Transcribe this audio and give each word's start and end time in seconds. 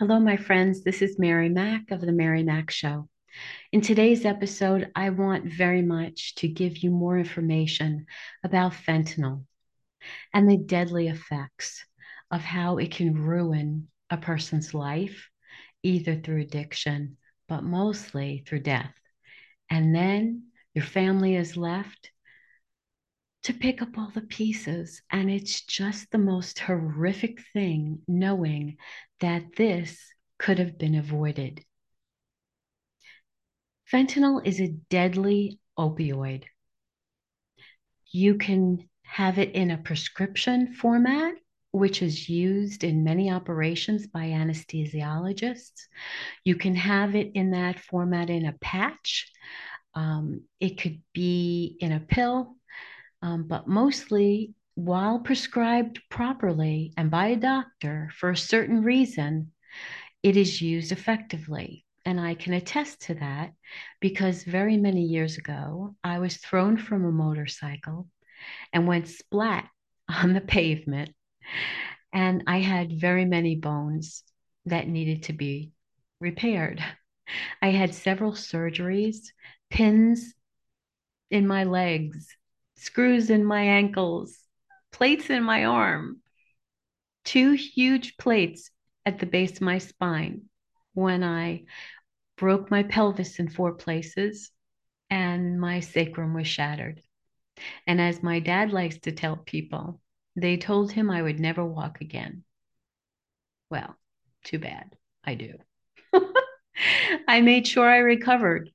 Hello, 0.00 0.18
my 0.18 0.38
friends. 0.38 0.82
This 0.82 1.02
is 1.02 1.18
Mary 1.18 1.50
Mac 1.50 1.90
of 1.90 2.00
The 2.00 2.10
Mary 2.10 2.42
Mac 2.42 2.70
Show. 2.70 3.06
In 3.70 3.82
today's 3.82 4.24
episode, 4.24 4.90
I 4.96 5.10
want 5.10 5.52
very 5.52 5.82
much 5.82 6.34
to 6.36 6.48
give 6.48 6.78
you 6.78 6.90
more 6.90 7.18
information 7.18 8.06
about 8.42 8.72
fentanyl 8.72 9.44
and 10.32 10.50
the 10.50 10.56
deadly 10.56 11.08
effects 11.08 11.84
of 12.30 12.40
how 12.40 12.78
it 12.78 12.92
can 12.92 13.12
ruin 13.12 13.88
a 14.08 14.16
person's 14.16 14.72
life, 14.72 15.28
either 15.82 16.16
through 16.16 16.40
addiction, 16.40 17.18
but 17.46 17.62
mostly 17.62 18.42
through 18.46 18.60
death. 18.60 18.94
And 19.68 19.94
then 19.94 20.44
your 20.72 20.86
family 20.86 21.36
is 21.36 21.58
left 21.58 22.10
to 23.42 23.54
pick 23.54 23.80
up 23.80 23.96
all 23.96 24.10
the 24.14 24.20
pieces. 24.20 25.02
And 25.10 25.30
it's 25.30 25.62
just 25.62 26.10
the 26.10 26.18
most 26.18 26.58
horrific 26.58 27.40
thing 27.52 28.00
knowing 28.06 28.76
that 29.20 29.56
this 29.56 29.98
could 30.38 30.58
have 30.58 30.78
been 30.78 30.94
avoided. 30.94 31.64
Fentanyl 33.90 34.46
is 34.46 34.60
a 34.60 34.74
deadly 34.88 35.58
opioid. 35.78 36.44
You 38.12 38.36
can 38.36 38.88
have 39.02 39.38
it 39.38 39.52
in 39.52 39.70
a 39.70 39.78
prescription 39.78 40.74
format, 40.74 41.34
which 41.72 42.02
is 42.02 42.28
used 42.28 42.84
in 42.84 43.04
many 43.04 43.30
operations 43.30 44.06
by 44.06 44.26
anesthesiologists. 44.26 45.82
You 46.44 46.56
can 46.56 46.74
have 46.74 47.14
it 47.16 47.32
in 47.34 47.50
that 47.52 47.80
format 47.80 48.30
in 48.30 48.46
a 48.46 48.52
patch. 48.60 49.30
Um, 49.94 50.42
it 50.60 50.80
could 50.80 51.02
be 51.12 51.76
in 51.80 51.92
a 51.92 52.00
pill, 52.00 52.56
um, 53.22 53.44
but 53.46 53.68
mostly 53.68 54.54
while 54.74 55.18
prescribed 55.18 56.00
properly 56.08 56.92
and 56.96 57.10
by 57.10 57.28
a 57.28 57.36
doctor 57.36 58.10
for 58.16 58.30
a 58.30 58.36
certain 58.36 58.82
reason, 58.82 59.52
it 60.22 60.36
is 60.36 60.62
used 60.62 60.92
effectively. 60.92 61.84
And 62.04 62.18
I 62.18 62.34
can 62.34 62.54
attest 62.54 63.02
to 63.02 63.14
that 63.14 63.52
because 64.00 64.44
very 64.44 64.76
many 64.76 65.02
years 65.02 65.36
ago, 65.36 65.94
I 66.02 66.18
was 66.18 66.38
thrown 66.38 66.78
from 66.78 67.04
a 67.04 67.12
motorcycle 67.12 68.08
and 68.72 68.86
went 68.86 69.08
splat 69.08 69.68
on 70.08 70.32
the 70.32 70.40
pavement. 70.40 71.10
And 72.12 72.44
I 72.46 72.58
had 72.58 73.00
very 73.00 73.24
many 73.24 73.56
bones 73.56 74.24
that 74.66 74.88
needed 74.88 75.24
to 75.24 75.32
be 75.32 75.72
repaired. 76.20 76.82
I 77.62 77.68
had 77.68 77.94
several 77.94 78.32
surgeries, 78.32 79.28
pins 79.70 80.34
in 81.30 81.46
my 81.46 81.64
legs, 81.64 82.26
screws 82.80 83.30
in 83.30 83.44
my 83.44 83.62
ankles, 83.62 84.38
plates 84.90 85.30
in 85.30 85.42
my 85.42 85.64
arm, 85.64 86.20
two 87.24 87.52
huge 87.52 88.16
plates 88.16 88.70
at 89.04 89.18
the 89.18 89.26
base 89.26 89.52
of 89.52 89.60
my 89.60 89.78
spine 89.78 90.42
when 90.94 91.22
I 91.22 91.64
broke 92.36 92.70
my 92.70 92.82
pelvis 92.82 93.38
in 93.38 93.48
four 93.48 93.74
places 93.74 94.50
and 95.10 95.60
my 95.60 95.80
sacrum 95.80 96.34
was 96.34 96.46
shattered. 96.46 97.00
And 97.86 98.00
as 98.00 98.22
my 98.22 98.40
dad 98.40 98.72
likes 98.72 98.98
to 99.00 99.12
tell 99.12 99.36
people, 99.36 100.00
they 100.36 100.56
told 100.56 100.92
him 100.92 101.10
I 101.10 101.20
would 101.20 101.38
never 101.38 101.64
walk 101.64 102.00
again. 102.00 102.44
Well, 103.70 103.94
too 104.44 104.58
bad. 104.58 104.96
I 105.22 105.34
do. 105.34 105.54
I 107.28 107.42
made 107.42 107.66
sure 107.66 107.88
I 107.88 107.98
recovered. 107.98 108.70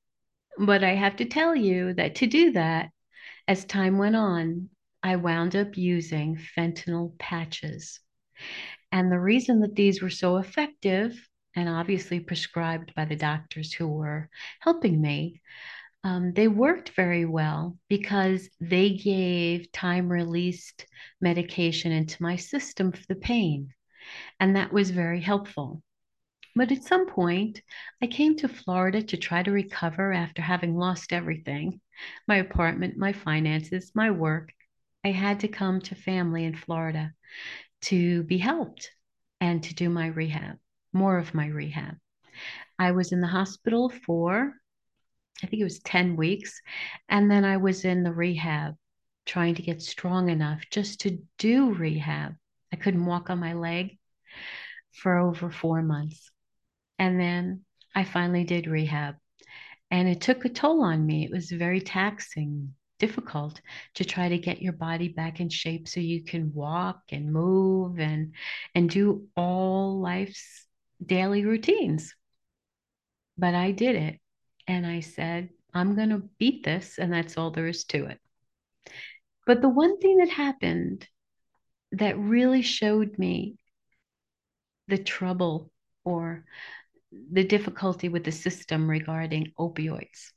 But 0.58 0.84
I 0.84 0.94
have 0.94 1.16
to 1.16 1.24
tell 1.24 1.54
you 1.54 1.92
that 1.94 2.16
to 2.16 2.26
do 2.26 2.52
that, 2.52 2.90
as 3.48 3.64
time 3.64 3.98
went 3.98 4.16
on, 4.16 4.70
I 5.02 5.16
wound 5.16 5.54
up 5.54 5.76
using 5.76 6.36
fentanyl 6.56 7.16
patches. 7.18 8.00
And 8.90 9.10
the 9.10 9.20
reason 9.20 9.60
that 9.60 9.74
these 9.74 10.02
were 10.02 10.10
so 10.10 10.36
effective 10.38 11.12
and 11.54 11.68
obviously 11.68 12.20
prescribed 12.20 12.94
by 12.94 13.04
the 13.04 13.16
doctors 13.16 13.72
who 13.72 13.88
were 13.88 14.28
helping 14.60 15.00
me, 15.00 15.40
um, 16.04 16.32
they 16.32 16.48
worked 16.48 16.90
very 16.90 17.24
well 17.24 17.78
because 17.88 18.48
they 18.60 18.90
gave 18.90 19.72
time 19.72 20.08
released 20.08 20.86
medication 21.20 21.92
into 21.92 22.22
my 22.22 22.36
system 22.36 22.92
for 22.92 23.02
the 23.08 23.16
pain. 23.16 23.70
And 24.38 24.56
that 24.56 24.72
was 24.72 24.90
very 24.90 25.20
helpful. 25.20 25.82
But 26.56 26.72
at 26.72 26.84
some 26.84 27.06
point, 27.06 27.60
I 28.00 28.06
came 28.06 28.34
to 28.36 28.48
Florida 28.48 29.02
to 29.02 29.18
try 29.18 29.42
to 29.42 29.50
recover 29.50 30.10
after 30.10 30.40
having 30.40 30.74
lost 30.74 31.12
everything 31.12 31.82
my 32.26 32.36
apartment, 32.36 32.96
my 32.96 33.12
finances, 33.12 33.92
my 33.94 34.10
work. 34.10 34.54
I 35.04 35.10
had 35.10 35.40
to 35.40 35.48
come 35.48 35.82
to 35.82 35.94
family 35.94 36.44
in 36.44 36.56
Florida 36.56 37.12
to 37.82 38.22
be 38.22 38.38
helped 38.38 38.90
and 39.38 39.62
to 39.64 39.74
do 39.74 39.90
my 39.90 40.06
rehab, 40.06 40.56
more 40.94 41.18
of 41.18 41.34
my 41.34 41.46
rehab. 41.46 41.96
I 42.78 42.92
was 42.92 43.12
in 43.12 43.20
the 43.20 43.26
hospital 43.26 43.90
for, 43.90 44.54
I 45.42 45.46
think 45.46 45.60
it 45.60 45.64
was 45.64 45.80
10 45.80 46.16
weeks. 46.16 46.58
And 47.10 47.30
then 47.30 47.44
I 47.44 47.58
was 47.58 47.84
in 47.84 48.02
the 48.02 48.14
rehab 48.14 48.76
trying 49.26 49.56
to 49.56 49.62
get 49.62 49.82
strong 49.82 50.30
enough 50.30 50.62
just 50.70 51.00
to 51.00 51.18
do 51.36 51.74
rehab. 51.74 52.34
I 52.72 52.76
couldn't 52.76 53.04
walk 53.04 53.28
on 53.28 53.40
my 53.40 53.52
leg 53.52 53.98
for 54.92 55.18
over 55.18 55.50
four 55.50 55.82
months. 55.82 56.30
And 56.98 57.20
then 57.20 57.62
I 57.94 58.04
finally 58.04 58.44
did 58.44 58.66
rehab. 58.66 59.16
And 59.90 60.08
it 60.08 60.20
took 60.20 60.44
a 60.44 60.48
toll 60.48 60.82
on 60.82 61.06
me. 61.06 61.24
It 61.24 61.30
was 61.30 61.50
very 61.50 61.80
taxing, 61.80 62.74
difficult 62.98 63.60
to 63.94 64.04
try 64.04 64.28
to 64.28 64.38
get 64.38 64.62
your 64.62 64.72
body 64.72 65.08
back 65.08 65.40
in 65.40 65.48
shape 65.48 65.88
so 65.88 66.00
you 66.00 66.24
can 66.24 66.52
walk 66.52 67.00
and 67.10 67.32
move 67.32 67.98
and 67.98 68.34
and 68.74 68.90
do 68.90 69.28
all 69.36 70.00
life's 70.00 70.66
daily 71.04 71.44
routines. 71.44 72.14
But 73.38 73.54
I 73.54 73.70
did 73.70 73.96
it. 73.96 74.20
And 74.66 74.86
I 74.86 75.00
said, 75.00 75.50
I'm 75.72 75.94
going 75.94 76.10
to 76.10 76.28
beat 76.38 76.64
this. 76.64 76.98
And 76.98 77.12
that's 77.12 77.38
all 77.38 77.50
there 77.50 77.68
is 77.68 77.84
to 77.84 78.06
it. 78.06 78.18
But 79.46 79.62
the 79.62 79.68
one 79.68 79.98
thing 79.98 80.16
that 80.18 80.30
happened 80.30 81.06
that 81.92 82.18
really 82.18 82.62
showed 82.62 83.16
me 83.18 83.56
the 84.88 84.98
trouble 84.98 85.70
or 86.04 86.44
the 87.30 87.44
difficulty 87.44 88.08
with 88.08 88.24
the 88.24 88.32
system 88.32 88.88
regarding 88.88 89.52
opioids 89.58 90.32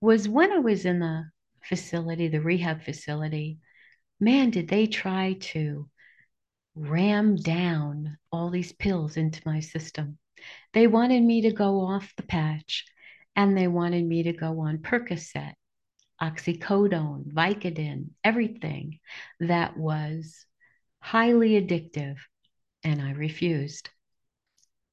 was 0.00 0.28
when 0.28 0.52
I 0.52 0.58
was 0.58 0.84
in 0.84 1.00
the 1.00 1.24
facility, 1.62 2.28
the 2.28 2.40
rehab 2.40 2.82
facility, 2.82 3.58
man, 4.18 4.50
did 4.50 4.68
they 4.68 4.86
try 4.86 5.36
to 5.40 5.88
ram 6.74 7.36
down 7.36 8.16
all 8.32 8.50
these 8.50 8.72
pills 8.72 9.16
into 9.16 9.42
my 9.44 9.60
system. 9.60 10.18
They 10.72 10.86
wanted 10.86 11.22
me 11.22 11.42
to 11.42 11.52
go 11.52 11.80
off 11.80 12.14
the 12.16 12.22
patch 12.22 12.86
and 13.36 13.56
they 13.56 13.68
wanted 13.68 14.04
me 14.04 14.24
to 14.24 14.32
go 14.32 14.60
on 14.60 14.78
Percocet, 14.78 15.54
oxycodone, 16.20 17.32
Vicodin, 17.32 18.10
everything 18.24 18.98
that 19.40 19.76
was 19.76 20.46
highly 21.00 21.60
addictive. 21.60 22.16
And 22.82 23.02
I 23.02 23.12
refused. 23.12 23.90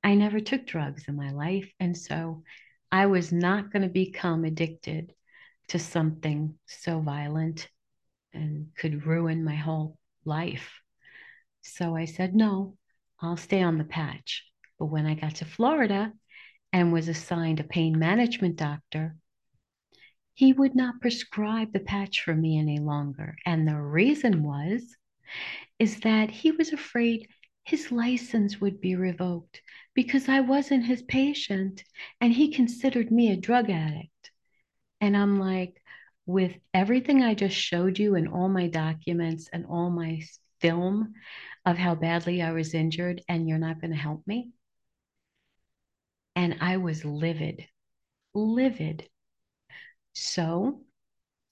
I 0.03 0.16
never 0.16 0.40
took 0.40 0.66
drugs 0.66 1.06
in 1.08 1.16
my 1.16 1.31
life. 1.31 1.69
And 1.80 1.97
so 1.97 2.44
I 2.91 3.08
was 3.08 3.31
not 3.31 3.72
going 3.72 3.84
to 3.84 3.90
become 3.90 4.46
addicted 4.46 5.13
to 5.69 5.80
something 5.80 6.58
so 6.66 7.00
violent 7.00 7.68
and 8.34 8.68
could 8.78 9.06
ruin 9.06 9.44
my 9.44 9.56
whole 9.56 9.97
life. 10.24 10.80
So 11.62 11.96
I 11.96 12.06
said, 12.06 12.34
no, 12.36 12.78
I'll 13.19 13.38
stay 13.38 13.62
on 13.62 13.78
the 13.78 13.84
patch. 13.84 14.46
But 14.80 14.86
when 14.86 15.06
I 15.06 15.16
got 15.16 15.36
to 15.36 15.46
Florida 15.46 16.13
and 16.72 16.94
was 16.94 17.07
assigned 17.07 17.59
a 17.59 17.63
pain 17.63 17.97
management 17.97 18.56
doctor, 18.56 19.16
he 20.34 20.53
would 20.53 20.75
not 20.75 21.02
prescribe 21.02 21.74
the 21.74 21.80
patch 21.80 22.22
for 22.22 22.36
me 22.36 22.59
any 22.59 22.80
longer. 22.80 23.36
And 23.46 23.68
the 23.68 23.75
reason 23.75 24.44
was, 24.44 24.96
is 25.80 26.00
that 26.02 26.30
he 26.30 26.52
was 26.52 26.72
afraid 26.72 27.28
his 27.63 27.92
license 27.92 28.62
would 28.62 28.80
be 28.80 28.95
revoked 28.95 29.62
because 29.97 30.29
I 30.29 30.41
wasn't 30.41 30.85
his 30.85 31.01
patient 31.01 31.83
and 32.21 32.31
he 32.31 32.53
considered 32.53 33.09
me 33.09 33.31
a 33.31 33.35
drug 33.35 33.71
addict. 33.71 34.31
And 35.01 35.17
I'm 35.17 35.39
like, 35.39 35.81
with 36.27 36.53
everything 36.71 37.23
I 37.23 37.33
just 37.33 37.55
showed 37.55 37.97
you 37.97 38.13
and 38.13 38.27
all 38.27 38.47
my 38.47 38.67
documents 38.67 39.49
and 39.51 39.65
all 39.65 39.89
my 39.89 40.21
film 40.61 41.15
of 41.65 41.79
how 41.79 41.95
badly 41.95 42.44
I 42.44 42.51
was 42.51 42.75
injured, 42.75 43.23
and 43.27 43.49
you're 43.49 43.57
not 43.57 43.81
going 43.81 43.89
to 43.89 43.97
help 43.97 44.21
me? 44.27 44.51
And 46.35 46.57
I 46.61 46.77
was 46.77 47.03
livid, 47.03 47.65
livid. 48.35 49.09
So 50.13 50.81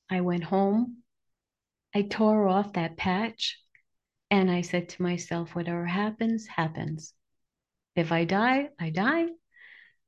I 0.07 0.21
went 0.21 0.43
home. 0.43 0.97
I 1.95 2.03
tore 2.03 2.47
off 2.47 2.73
that 2.73 2.95
patch 2.95 3.57
and 4.29 4.51
I 4.51 4.61
said 4.61 4.89
to 4.89 5.01
myself, 5.01 5.55
whatever 5.55 5.87
happens, 5.87 6.45
happens. 6.45 7.15
If 7.95 8.11
I 8.11 8.25
die, 8.25 8.69
I 8.79 8.89
die. 8.89 9.27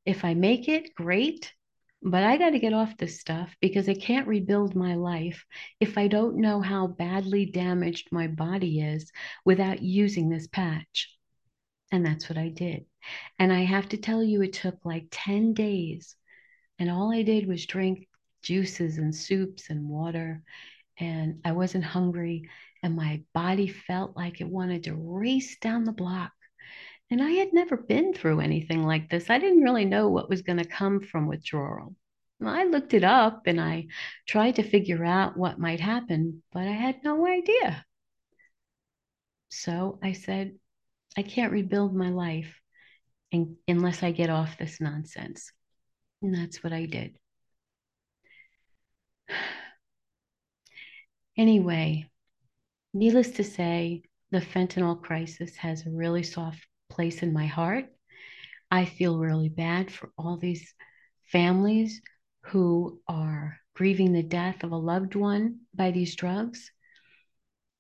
If 0.06 0.26
I 0.26 0.34
make 0.34 0.68
it, 0.68 0.94
great. 0.96 1.54
But 2.02 2.24
I 2.24 2.38
got 2.38 2.52
to 2.52 2.60
get 2.60 2.74
off 2.74 2.98
this 2.98 3.20
stuff 3.20 3.56
because 3.60 3.90
I 3.90 3.94
can't 3.96 4.28
rebuild 4.28 4.76
my 4.76 4.96
life 4.96 5.46
if 5.80 5.98
I 5.98 6.08
don't 6.08 6.38
know 6.38 6.62
how 6.62 6.88
badly 6.88 7.46
damaged 7.46 8.10
my 8.12 8.28
body 8.28 8.82
is 8.82 9.12
without 9.44 9.82
using 9.82 10.30
this 10.30 10.48
patch. 10.48 11.14
And 11.92 12.06
that's 12.06 12.30
what 12.30 12.38
I 12.38 12.50
did. 12.50 12.86
And 13.40 13.52
I 13.52 13.62
have 13.62 13.90
to 13.90 13.98
tell 13.98 14.24
you, 14.24 14.42
it 14.42 14.54
took 14.54 14.78
like 14.84 15.08
10 15.12 15.54
days. 15.54 16.16
And 16.80 16.92
all 16.92 17.12
I 17.12 17.24
did 17.24 17.48
was 17.48 17.66
drink 17.66 18.08
juices 18.44 18.98
and 18.98 19.16
soups 19.16 19.70
and 19.70 19.90
water. 19.90 20.44
And 21.00 21.42
I 21.46 21.54
wasn't 21.54 21.86
hungry. 21.86 22.50
And 22.84 22.96
my 22.96 23.24
body 23.34 23.68
felt 23.68 24.16
like 24.16 24.40
it 24.40 24.48
wanted 24.48 24.84
to 24.84 24.96
race 24.96 25.58
down 25.58 25.84
the 25.84 25.92
block. 25.92 26.32
And 27.10 27.22
I 27.22 27.32
had 27.32 27.54
never 27.54 27.78
been 27.78 28.14
through 28.14 28.42
anything 28.42 28.84
like 28.84 29.10
this. 29.10 29.30
I 29.30 29.40
didn't 29.40 29.64
really 29.64 29.86
know 29.86 30.10
what 30.10 30.30
was 30.30 30.42
going 30.42 30.58
to 30.58 30.66
come 30.66 31.00
from 31.00 31.28
withdrawal. 31.28 31.96
I 32.46 32.66
looked 32.66 32.94
it 32.94 33.04
up 33.04 33.44
and 33.48 33.60
I 33.60 33.88
tried 34.28 34.56
to 34.56 34.64
figure 34.64 35.04
out 35.04 35.38
what 35.38 35.60
might 35.60 35.80
happen, 35.80 36.44
but 36.52 36.64
I 36.68 36.72
had 36.72 37.04
no 37.04 37.26
idea. 37.26 37.86
So 39.50 40.00
I 40.04 40.12
said, 40.14 40.58
I 41.18 41.24
can't 41.24 41.52
rebuild 41.52 41.96
my 41.96 42.10
life 42.10 42.62
in, 43.32 43.58
unless 43.68 44.04
I 44.04 44.12
get 44.12 44.30
off 44.30 44.58
this 44.58 44.80
nonsense. 44.80 45.52
And 46.22 46.34
that's 46.36 46.64
what 46.64 46.74
I 46.74 46.86
did. 46.86 47.18
Anyway, 51.40 52.10
needless 52.96 53.30
to 53.30 53.44
say, 53.44 54.02
the 54.32 54.40
fentanyl 54.40 55.00
crisis 55.00 55.56
has 55.58 55.86
a 55.86 55.92
really 55.92 56.24
soft 56.24 56.68
place 56.90 57.24
in 57.24 57.34
my 57.34 57.46
heart. 57.46 57.86
I 58.70 58.86
feel 58.86 59.18
really 59.18 59.50
bad 59.50 59.92
for 59.92 60.12
all 60.18 60.38
these 60.38 60.74
families 61.26 62.02
who 62.42 63.02
are 63.08 63.58
grieving 63.76 64.14
the 64.14 64.24
death 64.24 64.64
of 64.64 64.72
a 64.72 64.78
loved 64.78 65.16
one 65.16 65.60
by 65.74 65.92
these 65.92 66.16
drugs. 66.16 66.72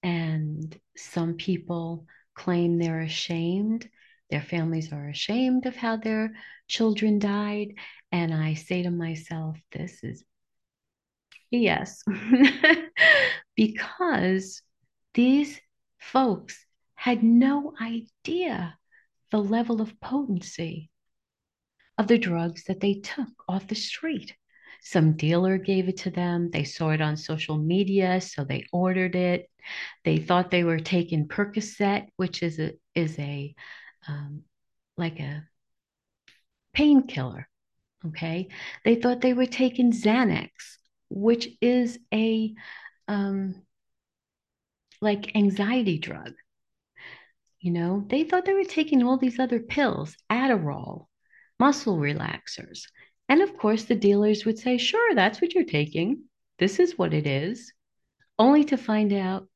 And 0.04 0.80
some 0.95 1.36
people 1.36 2.06
claim 2.36 2.77
they're 2.77 3.01
ashamed. 3.01 3.89
Their 4.30 4.42
families 4.42 4.94
are 4.94 5.09
ashamed 5.09 5.65
of 5.65 5.75
how 5.75 5.98
their 5.98 6.33
children 6.68 7.19
died. 7.19 7.74
And 8.12 8.33
I 8.33 8.54
say 8.54 8.83
to 8.83 8.92
myself, 8.92 9.57
this 9.71 10.04
is 10.04 10.24
yes, 11.50 12.04
because 13.56 14.62
these 15.13 15.59
folks 16.00 16.63
had 16.95 17.24
no 17.24 17.74
idea 17.81 18.77
the 19.32 19.42
level 19.42 19.82
of 19.82 20.00
potency 20.00 20.90
of 21.98 22.08
the 22.08 22.18
drugs 22.18 22.64
that 22.66 22.80
they 22.80 22.96
took 22.96 23.30
off 23.48 23.68
the 23.68 23.76
street. 23.76 24.36
Some 24.82 25.14
dealer 25.14 25.58
gave 25.58 25.90
it 25.90 25.98
to 25.98 26.12
them. 26.12 26.52
They 26.52 26.64
saw 26.64 26.92
it 26.92 27.02
on 27.02 27.18
social 27.18 27.58
media, 27.58 28.22
so 28.22 28.44
they 28.44 28.66
ordered 28.72 29.16
it. 29.16 29.50
They 30.06 30.18
thought 30.18 30.52
they 30.52 30.64
were 30.64 30.80
taking 30.80 31.28
Percocet, 31.28 32.08
which 32.16 32.44
is 32.44 32.60
a 32.60 32.74
is 32.96 33.18
a 33.20 33.56
um, 34.08 34.44
like 34.96 35.20
a 35.20 35.48
painkiller. 36.74 37.50
Okay, 38.06 38.50
they 38.86 38.96
thought 38.96 39.22
they 39.22 39.34
were 39.34 39.48
taking 39.48 39.92
Xanax, 39.92 40.50
which 41.10 41.50
is 41.60 42.00
a 42.14 42.54
um, 43.08 43.64
like 45.02 45.36
anxiety 45.36 45.98
drug. 45.98 46.34
You 47.59 47.71
know, 47.71 48.06
they 48.09 48.24
thought 48.24 48.45
they 48.45 48.54
were 48.54 48.63
taking 48.63 49.04
all 49.04 49.18
these 49.18 49.39
other 49.39 49.59
pills, 49.59 50.15
Adderall, 50.30 51.07
muscle 51.59 51.98
relaxers. 51.98 52.83
And 53.30 53.42
of 53.42 53.57
course, 53.57 53.86
the 53.86 53.95
dealers 53.95 54.45
would 54.45 54.59
say, 54.59 54.77
sure, 54.77 55.15
that's 55.15 55.42
what 55.42 55.54
you're 55.54 55.63
taking. 55.65 56.24
This 56.59 56.80
is 56.80 56.98
what 56.98 57.13
it 57.13 57.25
is. 57.25 57.74
Only 58.39 58.63
to 58.65 58.77
find 58.77 59.12
out 59.12 59.48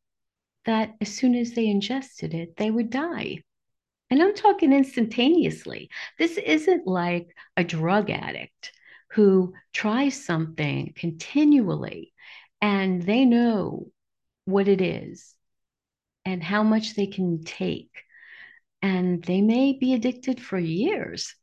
that 0.66 0.96
as 1.00 1.10
soon 1.14 1.36
as 1.36 1.54
they 1.54 1.68
ingested 1.68 2.34
it, 2.34 2.58
they 2.58 2.72
would 2.72 2.90
die. 2.90 3.44
And 4.10 4.22
I'm 4.22 4.36
talking 4.36 4.74
instantaneously. 4.74 5.90
This 6.18 6.38
isn't 6.38 6.86
like 6.88 7.34
a 7.56 7.64
drug 7.64 8.10
addict 8.10 8.74
who 9.12 9.54
tries 9.74 10.24
something 10.24 10.94
continually 10.96 12.14
and 12.62 13.02
they 13.02 13.26
know 13.26 13.88
what 14.46 14.68
it 14.68 14.82
is 14.82 15.36
and 16.26 16.44
how 16.44 16.64
much 16.64 16.96
they 16.96 17.08
can 17.08 17.44
take. 17.44 17.92
And 18.82 19.24
they 19.24 19.42
may 19.42 19.74
be 19.74 19.94
addicted 19.94 20.42
for 20.42 20.58
years 20.58 21.36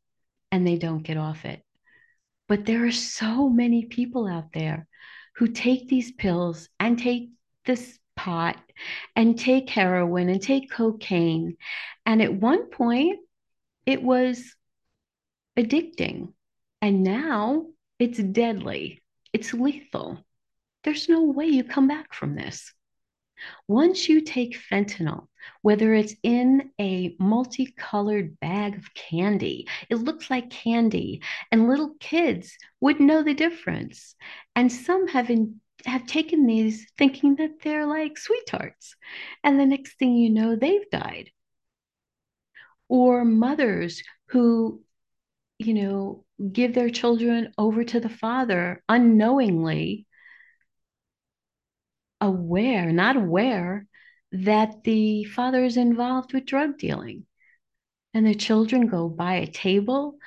and 0.51 0.67
they 0.67 0.77
don't 0.77 1.03
get 1.03 1.17
off 1.17 1.45
it. 1.45 1.63
But 2.49 2.65
there 2.65 2.87
are 2.87 2.93
so 2.93 3.49
many 3.49 3.85
people 3.85 4.27
out 4.27 4.53
there 4.53 4.87
who 5.37 5.49
take 5.49 5.89
these 5.89 6.13
pills 6.13 6.69
and 6.81 6.99
take 6.99 7.31
this 7.67 7.99
pot 8.17 8.57
and 9.15 9.39
take 9.39 9.71
heroin 9.71 10.29
and 10.29 10.43
take 10.43 10.71
cocaine. 10.71 11.57
And 12.07 12.23
at 12.23 12.35
one 12.35 12.71
point, 12.71 13.21
it 13.87 14.03
was 14.03 14.43
addicting. 15.57 16.33
And 16.81 17.03
now 17.03 17.67
it's 17.99 18.19
deadly, 18.19 19.03
it's 19.33 19.53
lethal. 19.53 20.25
There's 20.85 21.09
no 21.09 21.25
way 21.25 21.47
you 21.47 21.65
come 21.65 21.89
back 21.89 22.15
from 22.15 22.35
this. 22.35 22.73
Once 23.67 24.09
you 24.09 24.21
take 24.21 24.59
fentanyl, 24.59 25.29
whether 25.63 25.95
it's 25.95 26.15
in 26.23 26.71
a 26.81 27.15
multicolored 27.19 28.39
bag 28.41 28.77
of 28.77 28.93
candy, 28.95 29.67
it 29.89 29.97
looks 29.97 30.31
like 30.31 30.51
candy, 30.51 31.23
and 31.53 31.69
little 31.69 31.95
kids 32.01 32.57
would 32.81 33.01
know 33.01 33.23
the 33.23 33.35
difference. 33.35 34.15
And 34.57 34.73
some 34.73 35.07
have 35.09 35.31
in, 35.31 35.61
have 35.87 36.07
taken 36.07 36.47
these 36.47 36.91
thinking 36.99 37.37
that 37.37 37.63
they're 37.63 37.87
like 37.87 38.19
sweethearts. 38.19 38.97
And 39.45 39.59
the 39.59 39.67
next 39.67 39.99
thing 39.99 40.17
you 40.17 40.31
know, 40.31 40.57
they've 40.57 40.89
died. 40.91 41.31
Or 42.89 43.25
mothers 43.25 44.03
who, 44.27 44.83
you 45.59 45.75
know, 45.75 46.25
give 46.53 46.75
their 46.75 46.91
children 46.91 47.53
over 47.59 47.85
to 47.85 48.01
the 48.01 48.09
father 48.09 48.83
unknowingly, 48.89 50.07
aware, 52.21 52.93
not 52.93 53.17
aware 53.17 53.87
that 54.33 54.85
the 54.85 55.25
father 55.25 55.65
is 55.65 55.77
involved 55.77 56.33
with 56.33 56.47
drug 56.47 56.79
dealing. 56.79 57.25
And 58.15 58.27
the 58.27 58.35
children 58.35 58.87
go 58.89 59.09
by 59.09 59.35
a 59.35 59.47
table 59.47 60.19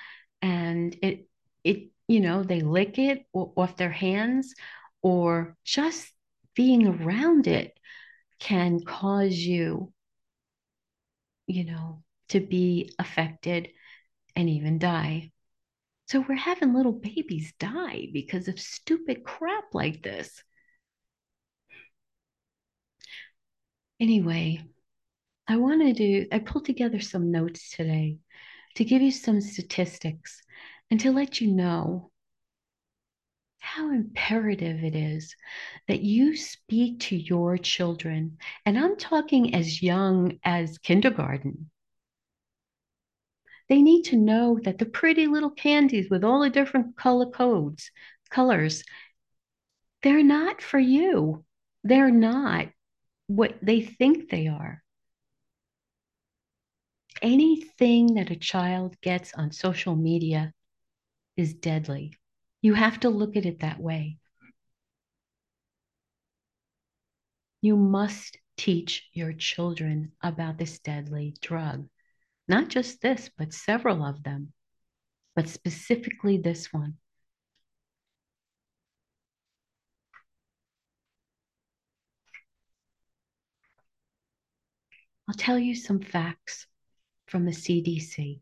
and 0.41 0.95
it, 1.01 1.27
it, 1.63 1.89
you 2.07 2.19
know, 2.19 2.43
they 2.43 2.61
lick 2.61 2.97
it 2.97 3.25
off 3.33 3.77
their 3.77 3.91
hands 3.91 4.53
or 5.01 5.57
just 5.63 6.11
being 6.55 6.87
around 6.87 7.47
it 7.47 7.77
can 8.39 8.83
cause 8.83 9.33
you, 9.33 9.91
you 11.47 11.65
know, 11.65 12.03
to 12.29 12.39
be 12.39 12.91
affected 12.97 13.69
and 14.35 14.49
even 14.49 14.79
die. 14.79 15.31
So 16.07 16.25
we're 16.27 16.35
having 16.35 16.73
little 16.73 16.91
babies 16.91 17.53
die 17.59 18.07
because 18.11 18.47
of 18.47 18.59
stupid 18.59 19.23
crap 19.23 19.73
like 19.73 20.03
this. 20.03 20.43
Anyway, 24.01 24.59
I 25.47 25.57
wanted 25.57 25.97
to, 25.97 26.27
I 26.31 26.39
pulled 26.39 26.65
together 26.65 26.99
some 26.99 27.29
notes 27.29 27.69
today 27.69 28.17
to 28.73 28.83
give 28.83 28.99
you 28.99 29.11
some 29.11 29.39
statistics 29.39 30.41
and 30.89 30.99
to 31.01 31.11
let 31.11 31.39
you 31.39 31.51
know 31.51 32.09
how 33.59 33.91
imperative 33.91 34.83
it 34.83 34.95
is 34.95 35.35
that 35.87 36.01
you 36.01 36.35
speak 36.35 37.01
to 37.01 37.15
your 37.15 37.59
children. 37.59 38.39
And 38.65 38.75
I'm 38.75 38.97
talking 38.97 39.53
as 39.53 39.83
young 39.83 40.39
as 40.43 40.79
kindergarten. 40.79 41.69
They 43.69 43.83
need 43.83 44.05
to 44.05 44.17
know 44.17 44.59
that 44.63 44.79
the 44.79 44.87
pretty 44.87 45.27
little 45.27 45.51
candies 45.51 46.09
with 46.09 46.23
all 46.23 46.41
the 46.41 46.49
different 46.49 46.97
color 46.97 47.29
codes, 47.29 47.91
colors, 48.31 48.83
they're 50.01 50.23
not 50.23 50.59
for 50.59 50.79
you. 50.79 51.45
They're 51.83 52.09
not 52.09 52.69
what 53.35 53.57
they 53.61 53.81
think 53.81 54.29
they 54.29 54.47
are. 54.47 54.83
Anything 57.21 58.15
that 58.15 58.29
a 58.29 58.35
child 58.35 58.99
gets 59.01 59.33
on 59.33 59.51
social 59.51 59.95
media 59.95 60.53
is 61.37 61.53
deadly. 61.53 62.17
You 62.61 62.73
have 62.73 62.99
to 63.01 63.09
look 63.09 63.37
at 63.37 63.45
it 63.45 63.61
that 63.61 63.79
way. 63.79 64.17
You 67.61 67.77
must 67.77 68.37
teach 68.57 69.07
your 69.13 69.33
children 69.33 70.11
about 70.21 70.57
this 70.57 70.79
deadly 70.79 71.35
drug. 71.41 71.87
Not 72.47 72.67
just 72.67 73.01
this, 73.01 73.29
but 73.37 73.53
several 73.53 74.03
of 74.03 74.23
them, 74.23 74.51
but 75.35 75.47
specifically 75.47 76.37
this 76.37 76.73
one. 76.73 76.97
I'll 85.31 85.37
tell 85.37 85.57
you 85.57 85.75
some 85.75 86.01
facts 86.01 86.67
from 87.27 87.45
the 87.45 87.53
CDC. 87.53 88.41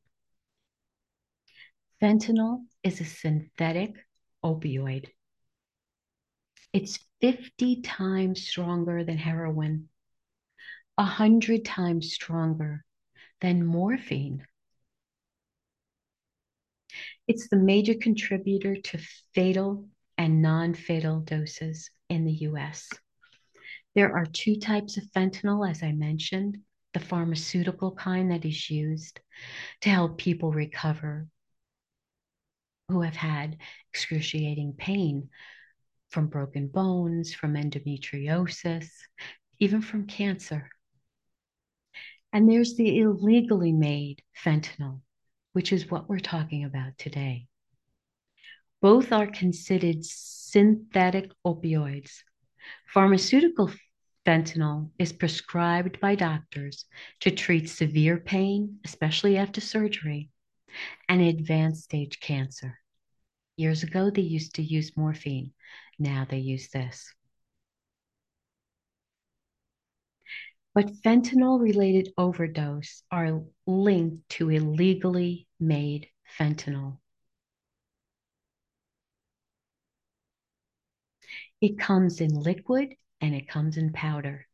Fentanyl 2.01 2.63
is 2.84 3.00
a 3.00 3.05
synthetic 3.05 3.93
opioid. 4.43 5.05
It's 6.74 6.98
50 7.22 7.84
times 7.84 8.41
stronger 8.48 9.03
than 9.03 9.19
heroin, 9.19 9.89
100 10.96 11.63
times 11.63 12.12
stronger 12.12 12.84
than 13.39 13.63
morphine. 13.63 14.48
It's 17.27 17.50
the 17.50 17.58
major 17.58 17.93
contributor 17.93 18.75
to 18.75 19.00
fatal 19.36 19.88
and 20.17 20.41
non 20.41 20.74
fatal 20.74 21.19
doses 21.19 21.91
in 22.10 22.25
the 22.25 22.48
US. 22.48 22.89
There 23.93 24.12
are 24.12 24.25
two 24.25 24.55
types 24.55 24.98
of 24.98 25.03
fentanyl, 25.15 25.69
as 25.69 25.84
I 25.84 25.91
mentioned 25.91 26.58
the 26.93 27.00
pharmaceutical 27.00 27.93
kind 27.93 28.31
that 28.31 28.46
is 28.46 28.69
used 28.69 29.19
to 29.81 29.89
help 29.89 30.17
people 30.17 30.51
recover 30.51 31.27
who 32.88 33.01
have 33.01 33.15
had 33.15 33.58
excruciating 33.93 34.74
pain 34.77 35.29
from 36.10 36.27
broken 36.27 36.67
bones, 36.67 37.34
from 37.34 37.53
endometriosis, 37.53 38.88
even 39.60 39.81
from 39.81 40.08
cancer. 40.08 40.69
And 42.34 42.50
there's 42.50 42.75
the 42.75 43.00
illegally 43.00 43.72
made 43.72 44.24
fentanyl, 44.43 45.01
which 45.53 45.72
is 45.72 45.89
what 45.89 46.10
we're 46.10 46.19
talking 46.19 46.65
about 46.65 46.98
today. 46.98 47.48
Both 48.81 49.12
are 49.12 49.27
considered 49.27 50.05
synthetic 50.05 51.31
opioids. 51.46 52.24
Pharmaceutical 52.88 53.72
fentanyl 54.29 54.91
is 55.00 55.12
prescribed 55.12 56.00
by 56.00 56.13
doctors 56.13 56.86
to 57.19 57.31
treat 57.31 57.67
severe 57.67 58.19
pain, 58.19 58.77
especially 58.86 59.36
after 59.38 59.59
surgery, 59.59 60.29
and 61.07 61.19
advanced 61.19 61.86
stage 61.86 62.19
cancer. 62.19 62.77
Years 63.57 63.81
ago, 63.81 64.12
they 64.12 64.21
used 64.21 64.53
to 64.53 64.62
use 64.62 64.95
morphine. 64.95 65.51
Now 65.98 66.27
they 66.29 66.38
use 66.38 66.69
this. 66.69 67.12
But 70.75 70.93
fentanyl 71.03 71.59
related 71.59 72.13
overdose 72.15 73.01
are 73.12 73.41
linked 73.65 74.29
to 74.38 74.51
illegally 74.51 75.48
made 75.59 76.07
fentanyl. 76.38 77.00
It 81.62 81.79
comes 81.79 82.21
in 82.21 82.29
liquid 82.29 82.93
and 83.22 83.36
it 83.36 83.48
comes 83.48 83.78
in 83.78 83.92
powder. 83.92 84.48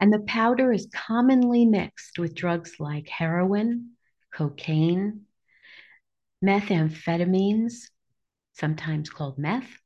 And 0.00 0.12
the 0.12 0.20
powder 0.20 0.72
is 0.72 0.88
commonly 0.92 1.64
mixed 1.64 2.18
with 2.18 2.34
drugs 2.34 2.74
like 2.78 3.08
heroin, 3.08 3.92
cocaine, 4.32 5.22
methamphetamines, 6.44 7.90
sometimes 8.52 9.10
called 9.10 9.38
meth, 9.38 9.80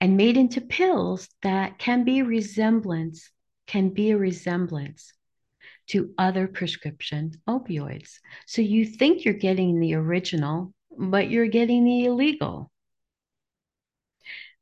and 0.00 0.16
made 0.16 0.36
into 0.36 0.60
pills 0.60 1.28
that 1.42 1.78
can 1.78 2.04
be 2.04 2.22
resemblance 2.22 3.30
can 3.66 3.90
be 3.90 4.10
a 4.10 4.16
resemblance 4.16 5.12
to 5.88 6.12
other 6.18 6.48
prescription 6.48 7.32
opioids. 7.48 8.18
So 8.46 8.62
you 8.62 8.84
think 8.84 9.24
you're 9.24 9.34
getting 9.34 9.78
the 9.78 9.94
original, 9.94 10.72
but 10.96 11.30
you're 11.30 11.46
getting 11.46 11.84
the 11.84 12.04
illegal. 12.06 12.70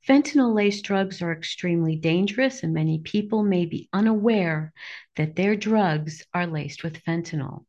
Fentanyl 0.06 0.54
laced 0.54 0.84
drugs 0.84 1.20
are 1.20 1.32
extremely 1.32 1.96
dangerous, 1.96 2.62
and 2.62 2.72
many 2.72 3.00
people 3.00 3.42
may 3.42 3.66
be 3.66 3.88
unaware 3.92 4.72
that 5.16 5.34
their 5.34 5.56
drugs 5.56 6.25
are 6.32 6.46
laced 6.46 6.84
with 6.84 7.02
fentanyl. 7.02 7.64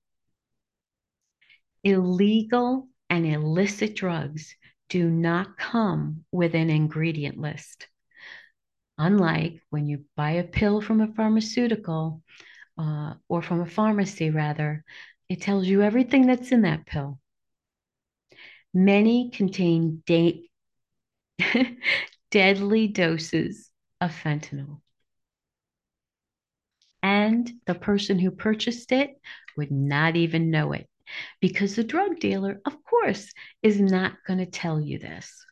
Illegal 1.84 2.90
and 3.10 3.26
illicit 3.26 3.96
drugs 3.96 4.56
do 4.90 5.10
not 5.10 5.58
come 5.58 6.26
with 6.32 6.54
an 6.54 6.70
ingredient 6.70 7.40
list. 7.40 7.88
Unlike 9.00 9.62
when 9.70 9.88
you 9.88 10.06
buy 10.16 10.32
a 10.32 10.44
pill 10.44 10.82
from 10.82 11.02
a 11.02 11.14
pharmaceutical 11.14 12.22
uh, 12.78 13.16
or 13.28 13.42
from 13.42 13.62
a 13.62 13.66
pharmacy, 13.66 14.30
rather, 14.30 14.84
it 15.30 15.42
tells 15.42 15.66
you 15.66 15.82
everything 15.82 16.28
that's 16.28 16.52
in 16.52 16.62
that 16.64 16.86
pill. 16.86 17.20
Many 18.74 19.32
contain 19.32 20.04
de- 20.06 20.50
deadly 22.32 22.88
doses 22.88 23.70
of 24.02 24.12
fentanyl. 24.12 24.82
And 27.04 27.50
the 27.66 27.76
person 27.76 28.20
who 28.20 28.32
purchased 28.32 28.92
it 28.92 29.12
would 29.56 29.72
not 29.72 30.16
even 30.16 30.52
know 30.52 30.74
it 30.74 30.90
because 31.40 31.76
the 31.76 31.84
drug 31.84 32.20
dealer, 32.20 32.60
of 32.66 32.84
course, 32.84 33.32
is 33.64 33.80
not 33.80 34.14
going 34.26 34.40
to 34.40 34.46
tell 34.46 34.80
you 34.82 35.00
this. 35.00 35.46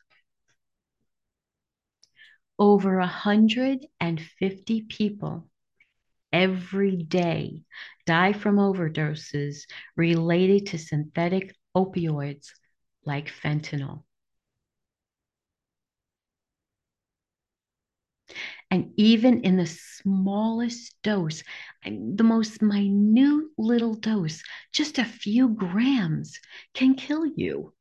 Over 2.58 2.98
150 2.98 4.82
people 4.82 5.48
every 6.32 6.96
day 6.96 7.62
die 8.06 8.32
from 8.32 8.56
overdoses 8.56 9.64
related 9.96 10.66
to 10.66 10.78
synthetic 10.78 11.54
opioids 11.76 12.48
like 13.04 13.28
fentanyl. 13.28 14.05
And 18.70 18.92
even 18.96 19.42
in 19.42 19.56
the 19.56 19.66
smallest 19.66 21.00
dose, 21.02 21.42
the 21.84 22.24
most 22.24 22.60
minute 22.62 23.44
little 23.56 23.94
dose, 23.94 24.42
just 24.72 24.98
a 24.98 25.04
few 25.04 25.50
grams, 25.50 26.40
can 26.74 26.94
kill 26.94 27.26
you. 27.26 27.72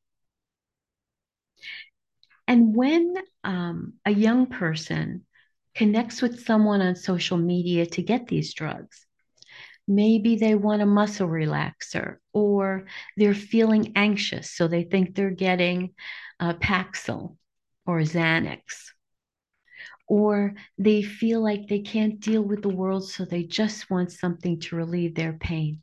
And 2.48 2.76
when 2.76 3.16
um, 3.44 3.94
a 4.06 4.12
young 4.12 4.46
person 4.46 5.26
connects 5.74 6.22
with 6.22 6.46
someone 6.46 6.82
on 6.82 6.96
social 6.96 7.38
media 7.38 7.88
to 7.88 8.04
get 8.04 8.28
these 8.28 8.54
drugs, 8.54 9.08
maybe 9.88 10.36
they 10.36 10.54
want 10.54 10.84
a 10.84 10.86
muscle 10.86 11.28
relaxer 11.28 12.18
or 12.32 12.86
they're 13.18 13.34
feeling 13.34 13.94
anxious, 13.96 14.52
so 14.52 14.68
they 14.68 14.84
think 14.84 15.16
they're 15.16 15.32
getting 15.32 15.96
uh, 16.40 16.54
Paxil 16.54 17.38
or 17.88 18.00
Xanax 18.02 18.92
or 20.08 20.54
they 20.78 21.02
feel 21.02 21.42
like 21.42 21.68
they 21.68 21.80
can't 21.80 22.20
deal 22.20 22.42
with 22.42 22.62
the 22.62 22.70
world, 22.70 23.10
so 23.10 23.26
they 23.26 23.44
just 23.44 23.90
want 23.90 24.12
something 24.12 24.60
to 24.60 24.76
relieve 24.76 25.16
their 25.16 25.34
pain. 25.34 25.82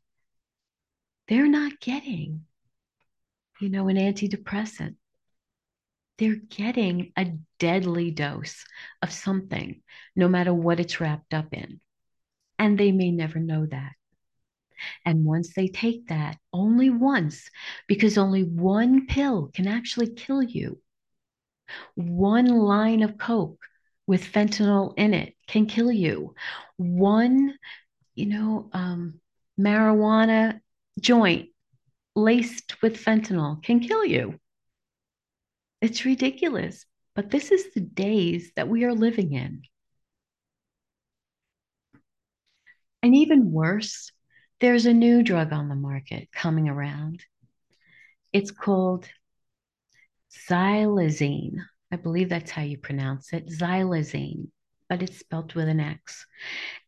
They're 1.28 1.48
not 1.48 1.80
getting, 1.80 2.44
you 3.60 3.68
know, 3.68 3.88
an 3.88 3.96
antidepressant. 3.96 4.96
They're 6.18 6.36
getting 6.36 7.12
a 7.16 7.32
deadly 7.58 8.10
dose 8.10 8.64
of 9.02 9.12
something, 9.12 9.82
no 10.14 10.28
matter 10.28 10.54
what 10.54 10.78
it's 10.78 11.00
wrapped 11.00 11.34
up 11.34 11.52
in. 11.52 11.80
And 12.58 12.78
they 12.78 12.92
may 12.92 13.10
never 13.10 13.40
know 13.40 13.66
that. 13.66 13.92
And 15.04 15.24
once 15.24 15.54
they 15.54 15.68
take 15.68 16.08
that, 16.08 16.38
only 16.52 16.90
once, 16.90 17.50
because 17.88 18.18
only 18.18 18.42
one 18.44 19.06
pill 19.06 19.50
can 19.52 19.66
actually 19.66 20.10
kill 20.10 20.42
you. 20.42 20.80
One 21.94 22.46
line 22.46 23.02
of 23.02 23.16
Coke 23.16 23.64
with 24.06 24.24
fentanyl 24.24 24.94
in 24.96 25.14
it 25.14 25.34
can 25.46 25.66
kill 25.66 25.92
you. 25.92 26.34
One, 26.76 27.54
you 28.14 28.26
know, 28.26 28.68
um, 28.72 29.20
marijuana 29.58 30.60
joint 31.00 31.48
laced 32.14 32.82
with 32.82 33.02
fentanyl 33.02 33.62
can 33.62 33.80
kill 33.80 34.04
you. 34.04 34.38
It's 35.80 36.04
ridiculous, 36.04 36.84
but 37.14 37.30
this 37.30 37.50
is 37.50 37.72
the 37.74 37.80
days 37.80 38.52
that 38.56 38.68
we 38.68 38.84
are 38.84 38.94
living 38.94 39.32
in. 39.32 39.62
And 43.02 43.16
even 43.16 43.50
worse, 43.50 44.12
there's 44.60 44.86
a 44.86 44.92
new 44.92 45.22
drug 45.24 45.52
on 45.52 45.68
the 45.68 45.74
market 45.74 46.28
coming 46.30 46.68
around. 46.68 47.24
It's 48.32 48.52
called 48.52 49.08
xylazine. 50.48 51.56
I 51.92 51.96
believe 51.96 52.30
that's 52.30 52.50
how 52.50 52.62
you 52.62 52.78
pronounce 52.78 53.34
it, 53.34 53.48
xylazine, 53.48 54.48
but 54.88 55.02
it's 55.02 55.18
spelled 55.18 55.52
with 55.52 55.68
an 55.68 55.78
X. 55.78 56.26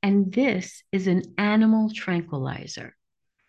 And 0.03 0.33
this 0.33 0.83
is 0.93 1.07
an 1.07 1.23
animal 1.37 1.91
tranquilizer. 1.95 2.97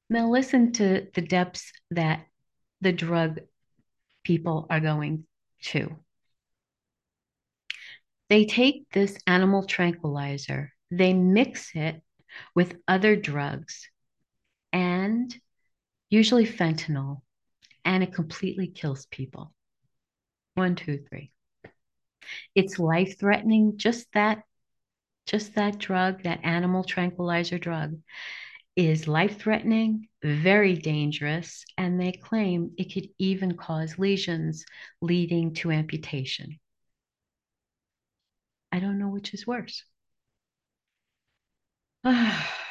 Now, 0.10 0.30
listen 0.30 0.74
to 0.74 1.08
the 1.14 1.22
depths 1.22 1.72
that 1.92 2.26
the 2.82 2.92
drug 2.92 3.40
people 4.26 4.68
are 4.70 4.82
going 4.82 5.26
to. 5.68 5.96
They 8.28 8.46
take 8.46 8.90
this 8.92 9.18
animal 9.26 9.66
tranquilizer, 9.66 10.74
they 10.92 11.14
mix 11.14 11.72
it 11.74 12.02
with 12.54 12.76
other 12.86 13.16
drugs 13.16 13.88
and 14.74 15.34
usually 16.10 16.46
fentanyl, 16.46 17.22
and 17.86 18.04
it 18.04 18.14
completely 18.14 18.68
kills 18.68 19.06
people. 19.06 19.54
One, 20.56 20.76
two, 20.76 21.00
three. 21.10 21.32
It's 22.56 22.80
life 22.80 23.20
threatening. 23.20 23.78
Just 23.78 24.08
that, 24.14 24.44
just 25.26 25.56
that 25.56 25.78
drug, 25.78 26.24
that 26.24 26.42
animal 26.44 26.84
tranquilizer 26.84 27.58
drug, 27.58 28.00
is 28.76 29.08
life 29.08 29.40
threatening, 29.40 30.08
very 30.24 30.76
dangerous, 30.76 31.64
and 31.78 32.00
they 32.00 32.12
claim 32.12 32.72
it 32.78 32.94
could 32.94 33.10
even 33.20 33.56
cause 33.56 33.98
lesions 33.98 34.66
leading 35.02 35.54
to 35.56 35.72
amputation. 35.72 36.60
I 38.72 38.80
don't 38.80 39.00
know 39.00 39.10
which 39.10 39.34
is 39.34 39.48
worse. 39.48 39.84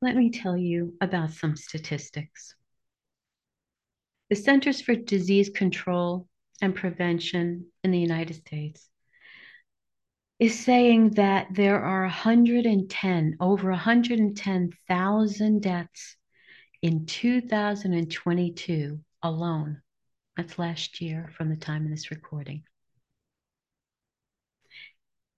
let 0.00 0.14
me 0.16 0.30
tell 0.30 0.56
you 0.56 0.94
about 1.00 1.32
some 1.32 1.56
statistics. 1.56 2.54
The 4.30 4.36
Centers 4.36 4.80
for 4.80 4.94
Disease 4.94 5.50
Control 5.50 6.28
and 6.60 6.74
Prevention 6.74 7.66
in 7.82 7.90
the 7.90 7.98
United 7.98 8.34
States 8.34 8.88
is 10.38 10.58
saying 10.58 11.10
that 11.10 11.48
there 11.50 11.82
are 11.82 12.02
110, 12.02 13.36
over 13.40 13.70
110,000 13.70 15.62
deaths 15.62 16.16
in 16.80 17.06
2022 17.06 19.00
alone. 19.22 19.82
That's 20.36 20.58
last 20.58 21.00
year 21.00 21.32
from 21.36 21.48
the 21.50 21.56
time 21.56 21.84
of 21.84 21.90
this 21.90 22.12
recording. 22.12 22.62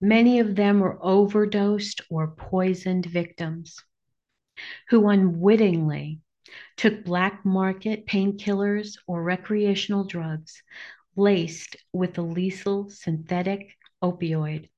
Many 0.02 0.40
of 0.40 0.54
them 0.54 0.80
were 0.80 0.98
overdosed 1.02 2.02
or 2.10 2.28
poisoned 2.28 3.06
victims 3.06 3.82
who 4.88 5.08
unwittingly 5.08 6.20
took 6.76 7.04
black 7.04 7.44
market 7.44 8.06
painkillers 8.06 8.96
or 9.06 9.22
recreational 9.22 10.04
drugs 10.04 10.62
laced 11.16 11.76
with 11.92 12.16
a 12.18 12.22
lethal 12.22 12.88
synthetic 12.88 13.76
opioid 14.02 14.68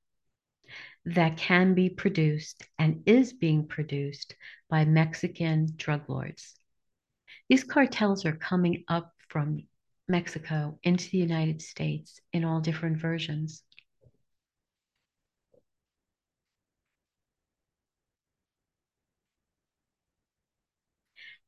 that 1.05 1.37
can 1.37 1.73
be 1.73 1.89
produced 1.89 2.63
and 2.79 3.03
is 3.05 3.33
being 3.33 3.67
produced 3.67 4.35
by 4.69 4.85
Mexican 4.85 5.67
drug 5.75 6.09
lords. 6.09 6.55
These 7.49 7.63
cartels 7.65 8.25
are 8.25 8.35
coming 8.35 8.83
up 8.87 9.11
from 9.27 9.63
Mexico 10.07 10.79
into 10.83 11.09
the 11.09 11.17
United 11.17 11.61
States 11.61 12.19
in 12.31 12.45
all 12.45 12.61
different 12.61 12.97
versions. 12.97 13.63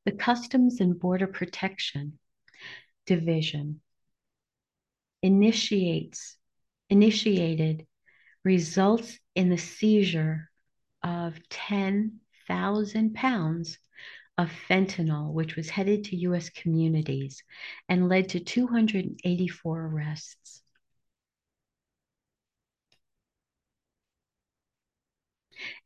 The 0.05 0.11
Customs 0.11 0.79
and 0.81 0.99
Border 0.99 1.27
Protection 1.27 2.19
Division 3.07 3.81
initiates 5.21 6.37
initiated 6.89 7.87
results 8.43 9.17
in 9.33 9.49
the 9.49 9.57
seizure 9.57 10.51
of 11.03 11.39
10,000 11.49 13.15
pounds 13.15 13.79
of 14.37 14.51
fentanyl, 14.69 15.33
which 15.33 15.55
was 15.55 15.69
headed 15.69 16.05
to 16.05 16.15
U.S. 16.17 16.49
communities 16.49 17.43
and 17.89 18.07
led 18.07 18.29
to 18.29 18.39
284 18.39 19.81
arrests. 19.87 20.61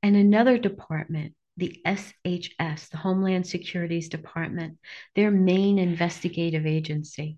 And 0.04 0.16
another 0.16 0.58
department, 0.58 1.36
the 1.60 1.82
SHS, 1.86 2.90
the 2.90 2.98
Homeland 2.98 3.46
Security's 3.46 4.10
Department, 4.10 4.78
their 5.16 5.30
main 5.30 5.78
investigative 5.78 6.66
agency, 6.66 7.38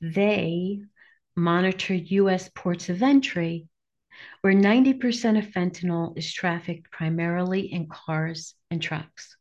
they 0.00 0.80
monitor 1.36 1.94
U.S. 1.94 2.50
ports 2.54 2.88
of 2.88 3.02
entry 3.02 3.68
where 4.40 4.54
90% 4.54 5.38
of 5.38 5.52
fentanyl 5.52 6.16
is 6.16 6.32
trafficked 6.32 6.90
primarily 6.90 7.72
in 7.72 7.86
cars 7.88 8.54
and 8.70 8.80
trucks. 8.80 9.36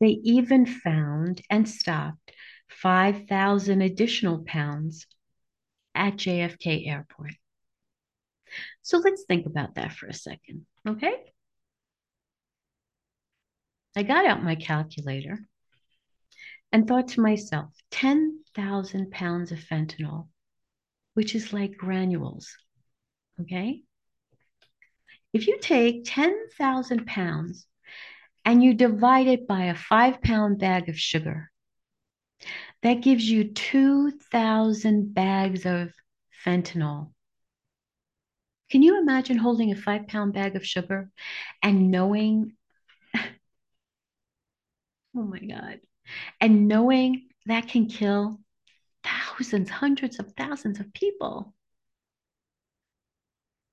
They 0.00 0.20
even 0.22 0.66
found 0.66 1.42
and 1.50 1.68
stopped 1.68 2.32
5,000 2.68 3.80
additional 3.80 4.44
pounds 4.44 5.06
at 5.94 6.14
JFK 6.14 6.86
Airport. 6.86 7.32
So 8.88 8.96
let's 8.96 9.24
think 9.24 9.44
about 9.44 9.74
that 9.74 9.92
for 9.92 10.06
a 10.06 10.14
second, 10.14 10.64
okay? 10.88 11.14
I 13.94 14.02
got 14.02 14.24
out 14.24 14.42
my 14.42 14.54
calculator 14.54 15.40
and 16.72 16.88
thought 16.88 17.08
to 17.08 17.20
myself 17.20 17.68
10,000 17.90 19.10
pounds 19.10 19.52
of 19.52 19.58
fentanyl, 19.58 20.28
which 21.12 21.34
is 21.34 21.52
like 21.52 21.76
granules, 21.76 22.56
okay? 23.42 23.82
If 25.34 25.48
you 25.48 25.58
take 25.60 26.04
10,000 26.06 27.06
pounds 27.06 27.66
and 28.46 28.64
you 28.64 28.72
divide 28.72 29.26
it 29.26 29.46
by 29.46 29.64
a 29.64 29.74
five 29.74 30.22
pound 30.22 30.60
bag 30.60 30.88
of 30.88 30.98
sugar, 30.98 31.50
that 32.82 33.02
gives 33.02 33.28
you 33.28 33.52
2,000 33.52 35.12
bags 35.12 35.66
of 35.66 35.92
fentanyl. 36.42 37.10
Can 38.70 38.82
you 38.82 39.00
imagine 39.00 39.38
holding 39.38 39.72
a 39.72 39.76
five 39.76 40.08
pound 40.08 40.34
bag 40.34 40.56
of 40.56 40.66
sugar 40.66 41.10
and 41.62 41.90
knowing, 41.90 42.54
oh 43.14 43.28
my 45.14 45.40
God, 45.40 45.80
and 46.40 46.68
knowing 46.68 47.28
that 47.46 47.68
can 47.68 47.86
kill 47.86 48.40
thousands, 49.04 49.70
hundreds 49.70 50.18
of 50.18 50.32
thousands 50.36 50.80
of 50.80 50.92
people? 50.92 51.54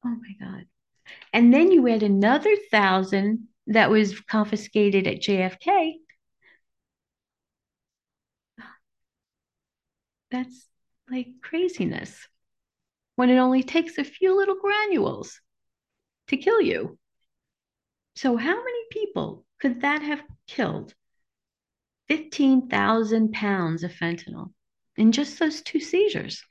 Oh 0.06 0.16
my 0.16 0.34
God. 0.40 0.66
And 1.34 1.54
then 1.54 1.72
you 1.72 1.88
add 1.90 2.04
another 2.04 2.56
thousand 2.72 3.48
that 3.68 3.90
was 3.90 4.20
confiscated 4.22 5.08
at 5.08 5.22
JFK, 5.22 5.96
that's 10.32 10.68
like 11.10 11.28
craziness 11.42 12.28
when 13.16 13.30
it 13.30 13.38
only 13.38 13.64
takes 13.64 13.98
a 13.98 14.04
few 14.04 14.36
little 14.36 14.56
granules 14.60 15.40
to 16.28 16.38
kill 16.38 16.62
you. 16.62 16.98
So, 18.16 18.38
how 18.38 18.56
many 18.56 18.84
people 18.92 19.46
could 19.60 19.82
that 19.82 20.02
have 20.02 20.24
killed? 20.48 20.94
15,000 22.08 23.32
pounds 23.34 23.84
of 23.84 23.92
fentanyl 23.92 24.54
in 24.96 25.12
just 25.12 25.40
those 25.40 25.62
two 25.62 25.80
seizures. 25.80 26.44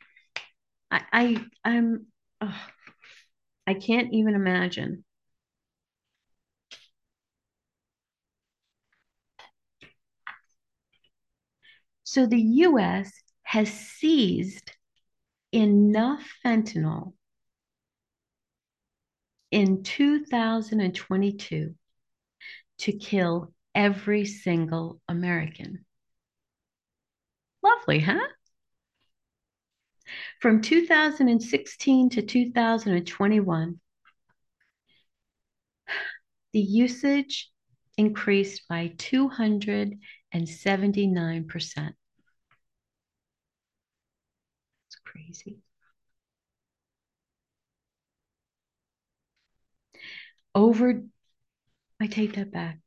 I, 0.91 1.03
I 1.13 1.47
I'm, 1.65 2.07
I 3.67 3.75
can't 3.75 4.13
even 4.13 4.35
imagine. 4.35 5.05
So 12.05 12.27
the 12.27 12.41
US 12.41 13.13
has 13.43 13.69
seized 13.73 14.74
enough 15.55 16.27
fentanyl 16.45 17.15
in 19.51 19.83
2022 19.85 21.75
to 22.79 22.93
kill 22.93 23.53
every 23.75 24.25
single 24.25 25.01
American. 25.09 25.85
Lovely, 27.63 28.01
huh? 28.01 28.27
From 30.41 30.61
2016 30.61 32.11
to 32.11 32.23
2021, 32.23 33.81
the 36.53 36.61
usage 36.61 37.51
increased 37.97 38.69
by 38.69 38.93
279%. 38.97 41.95
It's 44.87 44.97
crazy. 45.15 45.59
Over, 50.55 51.03
I 52.01 52.07
take 52.07 52.35
that 52.35 52.53
back. 52.53 52.81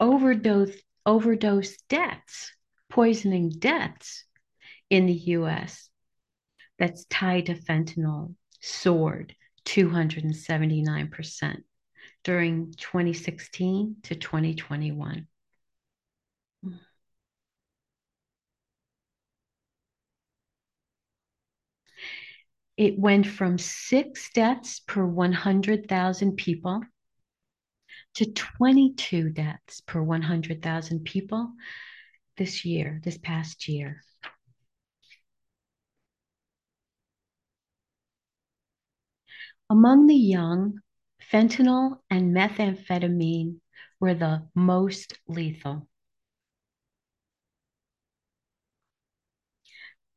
Overdose, 0.00 0.76
overdose 1.04 1.76
deaths, 1.88 2.52
poisoning 2.88 3.50
deaths 3.50 4.24
in 4.90 5.06
the 5.06 5.12
US 5.12 5.88
that's 6.78 7.04
tied 7.06 7.46
to 7.46 7.54
fentanyl 7.54 8.34
soared 8.60 9.34
279% 9.64 11.56
during 12.24 12.72
2016 12.76 13.96
to 14.02 14.14
2021. 14.14 15.26
It 22.76 22.98
went 22.98 23.26
from 23.26 23.56
six 23.58 24.30
deaths 24.32 24.80
per 24.80 25.06
100,000 25.06 26.36
people 26.36 26.82
to 28.14 28.32
22 28.32 29.30
deaths 29.30 29.80
per 29.80 30.02
100,000 30.02 31.04
people 31.04 31.52
this 32.36 32.64
year, 32.64 33.00
this 33.02 33.16
past 33.16 33.66
year. 33.68 34.02
Among 39.70 40.06
the 40.06 40.14
young, 40.14 40.80
fentanyl 41.32 41.98
and 42.10 42.34
methamphetamine 42.34 43.60
were 43.98 44.14
the 44.14 44.48
most 44.54 45.18
lethal. 45.26 45.88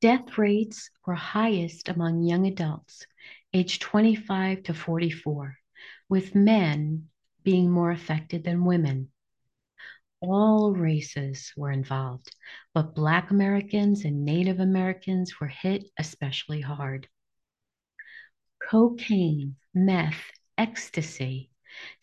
Death 0.02 0.38
rates 0.38 0.92
were 1.06 1.16
highest 1.16 1.90
among 1.90 2.24
young 2.24 2.48
adults 2.48 3.06
aged 3.52 3.82
25 3.82 4.64
to 4.64 4.74
44, 4.74 5.58
with 6.08 6.34
men 6.36 7.10
being 7.44 7.70
more 7.70 7.92
affected 7.92 8.46
than 8.46 8.64
women. 8.64 9.12
All 10.22 10.74
races 10.74 11.52
were 11.58 11.72
involved, 11.72 12.34
but 12.74 12.96
Black 12.96 13.30
Americans 13.30 14.06
and 14.06 14.24
Native 14.24 14.62
Americans 14.62 15.38
were 15.38 15.48
hit 15.48 15.90
especially 15.98 16.62
hard. 16.62 17.10
Cocaine, 18.70 19.58
meth, 19.74 20.32
ecstasy, 20.58 21.52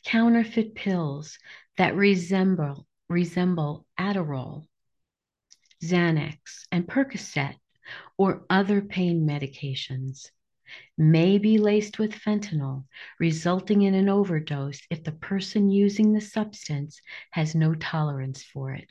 counterfeit 0.04 0.74
pills 0.74 1.38
that 1.78 1.94
resemble, 1.94 2.86
resemble 3.08 3.86
Adderall, 3.98 4.66
Xanax, 5.82 6.66
and 6.70 6.86
Percocet, 6.86 7.56
or 8.18 8.44
other 8.48 8.80
pain 8.80 9.26
medications 9.26 10.30
may 10.98 11.38
be 11.38 11.58
laced 11.58 11.98
with 11.98 12.12
fentanyl, 12.12 12.84
resulting 13.20 13.82
in 13.82 13.94
an 13.94 14.08
overdose 14.08 14.80
if 14.90 15.04
the 15.04 15.12
person 15.12 15.70
using 15.70 16.12
the 16.12 16.20
substance 16.20 17.00
has 17.30 17.54
no 17.54 17.74
tolerance 17.74 18.42
for 18.42 18.72
it. 18.72 18.90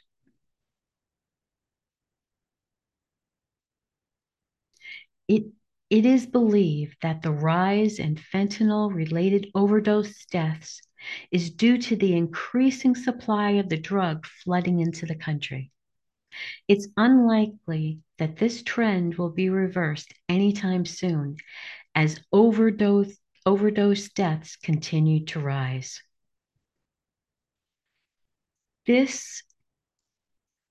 It, 5.28 5.46
it 5.90 6.06
is 6.06 6.26
believed 6.26 6.98
that 7.02 7.22
the 7.22 7.32
rise 7.32 8.00
in 8.00 8.16
fentanyl 8.16 8.94
related 8.94 9.52
overdose 9.56 10.26
deaths 10.28 10.82
is 11.32 11.50
due 11.52 11.78
to 11.80 11.96
the 11.96 12.16
increasing 12.16 12.96
supply 12.96 13.52
of 13.52 13.70
the 13.70 13.78
drug 13.78 14.26
flooding 14.26 14.80
into 14.80 15.06
the 15.06 15.16
country. 15.16 15.72
It's 16.67 16.88
unlikely 16.98 18.00
that 18.17 18.38
this 18.38 18.63
trend 18.63 19.15
will 19.15 19.30
be 19.30 19.50
reversed 19.50 20.13
anytime 20.30 20.86
soon 20.86 21.38
as 21.93 22.19
overdose, 22.32 23.17
overdose 23.45 24.10
deaths 24.10 24.56
continue 24.56 25.26
to 25.26 25.39
rise. 25.39 26.02
This 28.86 29.43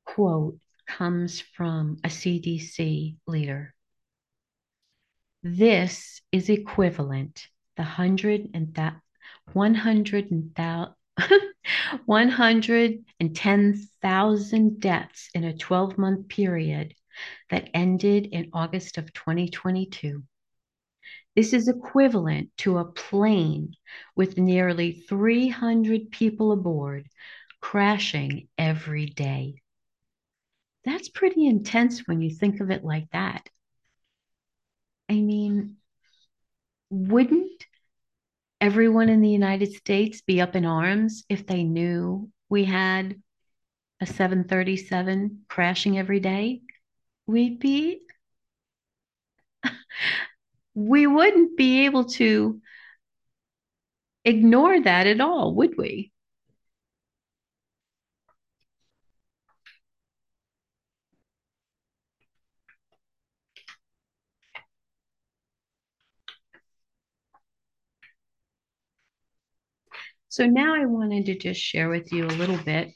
quote 0.05 0.59
comes 0.87 1.41
from 1.41 1.97
a 2.05 2.09
CDC 2.09 3.17
leader. 3.27 3.75
This 5.43 6.21
is 6.33 6.49
equivalent, 6.49 7.49
the 7.77 7.83
hundred 7.83 8.51
and 8.55 8.75
that 8.75 9.01
100 9.53 10.31
and 10.31 10.55
110,000 12.07 14.81
deaths 14.81 15.31
in 15.35 15.45
a 15.45 15.57
12 15.57 15.99
month 15.99 16.29
period 16.29 16.95
that 17.51 17.69
ended 17.75 18.27
in 18.27 18.51
August 18.53 18.99
of 18.99 19.13
2022. 19.13 20.23
This 21.37 21.53
is 21.53 21.69
equivalent 21.69 22.51
to 22.59 22.79
a 22.79 22.85
plane 22.85 23.75
with 24.15 24.39
nearly 24.39 25.05
300 25.09 26.11
people 26.11 26.53
aboard 26.53 27.09
crashing 27.61 28.49
every 28.59 29.07
day. 29.07 29.63
That's 30.85 31.09
pretty 31.09 31.47
intense 31.47 32.07
when 32.07 32.21
you 32.21 32.31
think 32.31 32.61
of 32.61 32.71
it 32.71 32.85
like 32.85 33.11
that. 33.11 33.49
I 35.09 35.15
mean, 35.15 35.77
wouldn't 36.91 37.67
everyone 38.61 39.09
in 39.09 39.21
the 39.21 39.29
United 39.29 39.73
States 39.75 40.23
be 40.23 40.41
up 40.41 40.57
in 40.57 40.65
arms 40.65 41.25
if 41.29 41.47
they 41.47 41.65
knew 41.65 42.31
we 42.49 42.65
had 42.65 43.21
a 44.01 44.07
737 44.07 45.45
crashing 45.49 45.99
every 45.99 46.21
day? 46.21 46.63
We'd 47.27 47.59
be 47.59 48.01
we 50.75 51.07
wouldn't 51.07 51.57
be 51.57 51.85
able 51.85 52.05
to 52.05 52.61
ignore 54.25 54.81
that 54.81 55.07
at 55.07 55.21
all, 55.21 55.55
would 55.55 55.77
we? 55.77 56.13
So 70.35 70.47
now 70.47 70.75
I 70.75 70.85
wanted 70.87 71.27
to 71.27 71.39
just 71.39 71.61
share 71.61 71.89
with 71.89 72.13
you 72.13 72.27
a 72.27 72.39
little 72.41 72.57
bit 72.57 72.93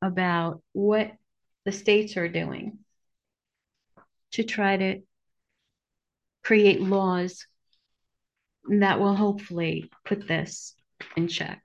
about 0.00 0.62
what 0.70 1.10
the 1.64 1.72
states 1.72 2.16
are 2.16 2.28
doing 2.28 2.78
to 4.30 4.44
try 4.44 4.76
to 4.76 5.00
create 6.44 6.80
laws 6.80 7.44
that 8.68 9.00
will 9.00 9.16
hopefully 9.16 9.90
put 10.04 10.28
this 10.28 10.76
in 11.16 11.26
check 11.26 11.60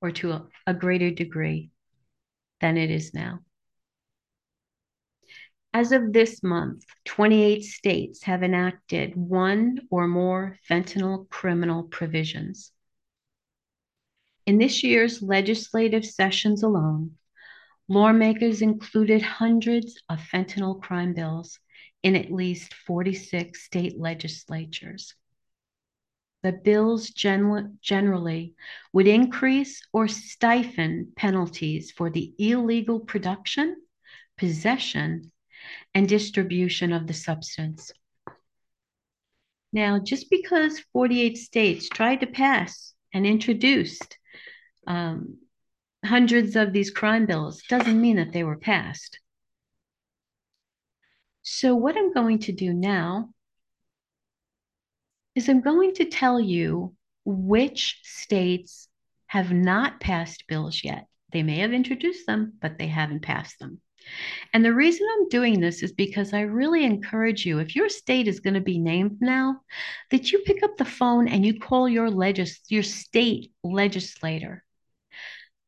or 0.00 0.10
to 0.10 0.32
a, 0.32 0.48
a 0.66 0.74
greater 0.74 1.12
degree 1.12 1.70
than 2.60 2.76
it 2.76 2.90
is 2.90 3.14
now. 3.14 3.38
As 5.72 5.92
of 5.92 6.12
this 6.12 6.42
month, 6.42 6.82
28 7.04 7.62
states 7.62 8.24
have 8.24 8.42
enacted 8.42 9.14
one 9.14 9.78
or 9.92 10.08
more 10.08 10.58
fentanyl 10.68 11.28
criminal 11.28 11.84
provisions. 11.84 12.72
In 14.46 14.58
this 14.58 14.84
year's 14.84 15.22
legislative 15.22 16.04
sessions 16.04 16.62
alone, 16.62 17.16
lawmakers 17.88 18.60
included 18.60 19.22
hundreds 19.22 20.02
of 20.08 20.20
fentanyl 20.20 20.82
crime 20.82 21.14
bills 21.14 21.58
in 22.02 22.14
at 22.14 22.30
least 22.30 22.74
46 22.74 23.64
state 23.64 23.98
legislatures. 23.98 25.14
The 26.42 26.52
bills 26.52 27.08
gen- 27.08 27.78
generally 27.80 28.54
would 28.92 29.06
increase 29.06 29.80
or 29.94 30.08
stifle 30.08 31.06
penalties 31.16 31.90
for 31.90 32.10
the 32.10 32.34
illegal 32.38 33.00
production, 33.00 33.76
possession, 34.36 35.32
and 35.94 36.06
distribution 36.06 36.92
of 36.92 37.06
the 37.06 37.14
substance. 37.14 37.92
Now, 39.72 39.98
just 39.98 40.28
because 40.28 40.80
48 40.92 41.38
states 41.38 41.88
tried 41.88 42.20
to 42.20 42.26
pass 42.26 42.92
and 43.14 43.26
introduced 43.26 44.18
um, 44.86 45.38
hundreds 46.04 46.56
of 46.56 46.72
these 46.72 46.90
crime 46.90 47.26
bills 47.26 47.62
doesn't 47.68 48.00
mean 48.00 48.16
that 48.16 48.32
they 48.32 48.44
were 48.44 48.56
passed. 48.56 49.18
So, 51.42 51.74
what 51.74 51.96
I'm 51.96 52.12
going 52.12 52.38
to 52.40 52.52
do 52.52 52.72
now 52.72 53.30
is 55.34 55.48
I'm 55.48 55.60
going 55.60 55.94
to 55.94 56.04
tell 56.06 56.40
you 56.40 56.94
which 57.24 58.00
states 58.02 58.88
have 59.26 59.52
not 59.52 60.00
passed 60.00 60.46
bills 60.46 60.82
yet. 60.84 61.06
They 61.32 61.42
may 61.42 61.58
have 61.58 61.72
introduced 61.72 62.26
them, 62.26 62.54
but 62.60 62.78
they 62.78 62.86
haven't 62.86 63.22
passed 63.22 63.58
them. 63.58 63.80
And 64.52 64.64
the 64.64 64.74
reason 64.74 65.06
I'm 65.12 65.28
doing 65.28 65.60
this 65.60 65.82
is 65.82 65.92
because 65.92 66.32
I 66.32 66.42
really 66.42 66.84
encourage 66.84 67.44
you, 67.44 67.58
if 67.58 67.74
your 67.74 67.88
state 67.88 68.28
is 68.28 68.40
going 68.40 68.54
to 68.54 68.60
be 68.60 68.78
named 68.78 69.18
now, 69.20 69.62
that 70.10 70.30
you 70.30 70.40
pick 70.40 70.62
up 70.62 70.76
the 70.76 70.84
phone 70.84 71.26
and 71.26 71.44
you 71.44 71.58
call 71.58 71.88
your 71.88 72.10
legis- 72.10 72.60
your 72.68 72.82
state 72.82 73.52
legislator 73.62 74.62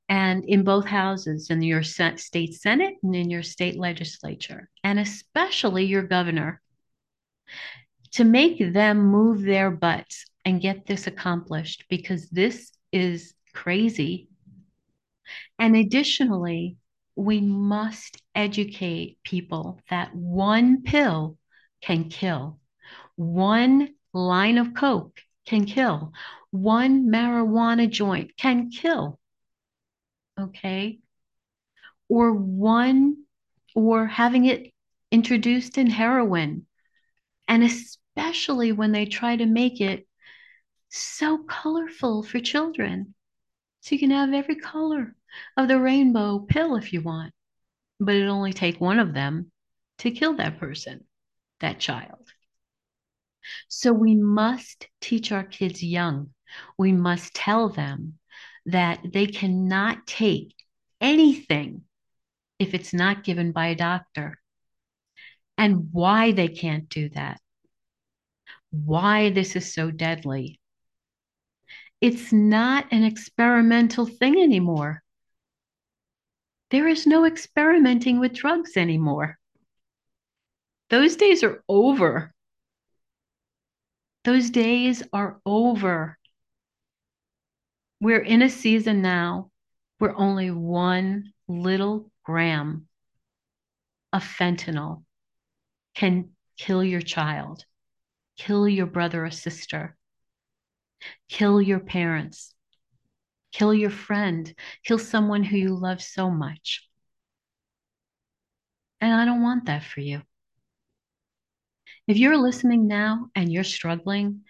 and 0.09 0.45
in 0.45 0.62
both 0.62 0.87
houses, 0.87 1.51
in 1.51 1.62
your 1.62 1.83
state 1.83 2.55
Senate 2.55 2.95
and 3.03 3.14
in 3.14 3.29
your 3.29 3.42
state 3.42 3.77
legislature, 3.79 4.69
and 4.85 4.99
especially 4.99 5.85
your 5.85 6.05
governor, 6.05 6.61
to 8.12 8.25
make 8.25 8.73
them 8.73 8.99
move 8.99 9.42
their 9.42 9.71
butts 9.71 10.27
and 10.45 10.61
get 10.61 10.87
this 10.87 11.07
accomplished 11.07 11.85
because 11.88 12.29
this 12.31 12.73
is 12.92 13.35
crazy. 13.53 14.29
And 15.59 15.75
additionally, 15.75 16.77
we 17.16 17.40
must 17.40 18.23
educate 18.35 19.19
people 19.25 19.81
that 19.90 20.14
one 20.14 20.83
pill 20.83 21.37
can 21.81 22.09
kill, 22.09 22.61
one 23.16 23.95
line 24.12 24.59
of 24.59 24.75
Coke 24.75 25.21
can 25.47 25.64
kill, 25.64 26.12
one 26.51 27.09
marijuana 27.09 27.90
joint 27.90 28.37
can 28.37 28.71
kill 28.71 29.19
okay? 30.38 31.01
Or 32.09 32.33
one, 32.33 33.25
or 33.75 34.07
having 34.07 34.44
it 34.46 34.72
introduced 35.11 35.79
in 35.79 35.88
heroin. 35.88 36.66
And 37.49 37.62
especially 37.62 38.72
when 38.72 38.92
they 38.92 39.07
try 39.07 39.37
to 39.37 39.46
make 39.46 39.81
it 39.81 40.07
so 40.88 41.38
colorful 41.38 42.22
for 42.22 42.40
children. 42.40 43.14
So 43.81 43.94
you 43.94 43.99
can 43.99 44.11
have 44.11 44.33
every 44.33 44.57
color 44.57 45.14
of 45.57 45.68
the 45.68 45.79
rainbow 45.79 46.40
pill 46.40 46.77
if 46.77 46.92
you 46.92 47.03
want, 47.03 47.33
but 48.01 48.14
it'll 48.14 48.35
only 48.35 48.53
take 48.53 48.81
one 48.81 48.99
of 48.99 49.14
them 49.14 49.51
to 49.99 50.11
kill 50.11 50.35
that 50.35 50.59
person, 50.59 51.05
that 51.61 51.79
child. 51.79 52.27
So 53.68 53.92
we 53.92 54.14
must 54.14 54.88
teach 55.01 55.31
our 55.31 55.44
kids 55.44 55.83
young. 55.83 56.31
We 56.79 56.92
must 56.92 57.35
tell 57.35 57.68
them 57.68 58.18
that 58.66 59.00
they 59.12 59.26
cannot 59.26 60.07
take 60.07 60.55
anything 61.00 61.83
if 62.59 62.74
it's 62.74 62.92
not 62.92 63.24
given 63.24 63.52
by 63.52 63.68
a 63.68 63.74
doctor, 63.74 64.38
and 65.59 65.88
why 65.92 66.33
they 66.33 66.48
can't 66.48 66.88
do 66.88 67.09
that, 67.11 67.40
why 68.70 69.31
this 69.31 69.57
is 69.57 69.72
so 69.72 69.90
deadly. 69.90 70.61
It's 72.00 72.33
not 72.33 72.87
an 72.90 73.05
experimental 73.05 74.07
thing 74.07 74.40
anymore. 74.40 75.02
There 76.70 76.88
is 76.88 77.07
no 77.07 77.24
experimenting 77.24 78.18
with 78.18 78.35
drugs 78.35 78.76
anymore. 78.76 79.38
Those 80.90 81.16
days 81.16 81.42
are 81.42 81.62
over. 81.68 82.33
Those 84.24 84.50
days 84.50 85.02
are 85.12 85.40
over. 85.46 86.18
We're 88.07 88.21
in 88.21 88.40
a 88.40 88.49
season 88.49 89.03
now 89.03 89.51
where 89.99 90.16
only 90.16 90.53
one 90.53 91.33
little 91.49 92.12
gram 92.23 92.87
of 94.12 94.23
fentanyl 94.23 95.03
can 95.97 96.29
kill 96.57 96.85
your 96.85 97.01
child, 97.01 97.64
kill 98.38 98.69
your 98.69 98.87
brother 98.87 99.25
or 99.25 99.33
sister, 99.33 99.97
kill 101.29 101.61
your 101.61 101.81
parents, 101.81 102.55
kill 103.51 103.75
your 103.75 103.90
friend, 103.90 104.55
kill 104.85 105.01
someone 105.01 105.42
who 105.42 105.57
you 105.57 105.75
love 105.75 106.01
so 106.01 106.31
much. 106.31 106.88
And 109.01 109.12
I 109.12 109.25
don't 109.25 109.42
want 109.42 109.66
that 109.66 109.83
for 109.83 110.01
you. 110.01 110.23
If 112.07 112.19
you're 112.19 112.38
listening 112.38 112.87
now 112.87 113.31
and 113.35 113.53
you're 113.53 113.64
struggling, 113.64 114.42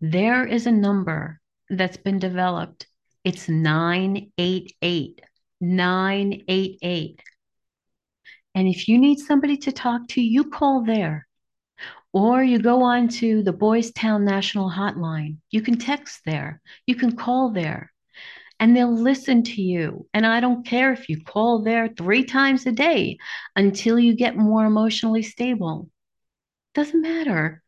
there 0.00 0.44
is 0.44 0.66
a 0.66 0.72
number 0.72 1.40
that's 1.70 1.96
been 1.96 2.18
developed. 2.18 2.88
It's 3.24 3.48
988. 3.48 5.22
988. 5.62 7.22
And 8.54 8.68
if 8.68 8.86
you 8.86 8.98
need 8.98 9.18
somebody 9.18 9.56
to 9.58 9.72
talk 9.72 10.06
to, 10.08 10.20
you 10.20 10.50
call 10.50 10.84
there. 10.84 11.26
Or 12.12 12.44
you 12.44 12.58
go 12.58 12.82
on 12.82 13.08
to 13.08 13.42
the 13.42 13.52
Boys 13.52 13.92
Town 13.92 14.26
National 14.26 14.70
Hotline. 14.70 15.38
You 15.50 15.62
can 15.62 15.78
text 15.78 16.20
there. 16.26 16.60
You 16.86 16.94
can 16.94 17.16
call 17.16 17.50
there. 17.50 17.90
And 18.60 18.76
they'll 18.76 18.94
listen 18.94 19.42
to 19.44 19.62
you. 19.62 20.06
And 20.12 20.26
I 20.26 20.40
don't 20.40 20.66
care 20.66 20.92
if 20.92 21.08
you 21.08 21.24
call 21.24 21.62
there 21.62 21.88
three 21.88 22.24
times 22.24 22.66
a 22.66 22.72
day 22.72 23.16
until 23.56 23.98
you 23.98 24.14
get 24.14 24.36
more 24.36 24.66
emotionally 24.66 25.22
stable. 25.22 25.88
Doesn't 26.74 27.00
matter. 27.00 27.62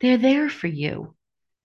They're 0.00 0.18
there 0.18 0.50
for 0.50 0.68
you 0.68 1.16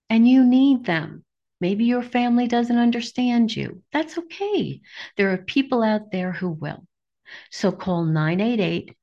and 0.10 0.27
you 0.27 0.45
need 0.45 0.86
them. 0.86 1.24
Maybe 1.62 1.86
your 1.86 2.04
family 2.04 2.48
doesn't 2.48 2.78
understand 2.78 3.56
you. 3.56 3.82
That's 3.91 4.18
okay. 4.18 4.82
There 5.18 5.32
are 5.32 5.38
people 5.38 5.84
out 5.84 6.12
there 6.12 6.32
who 6.32 6.50
will. 6.50 6.86
So 7.52 7.72
call 7.72 8.04
988 8.06 8.96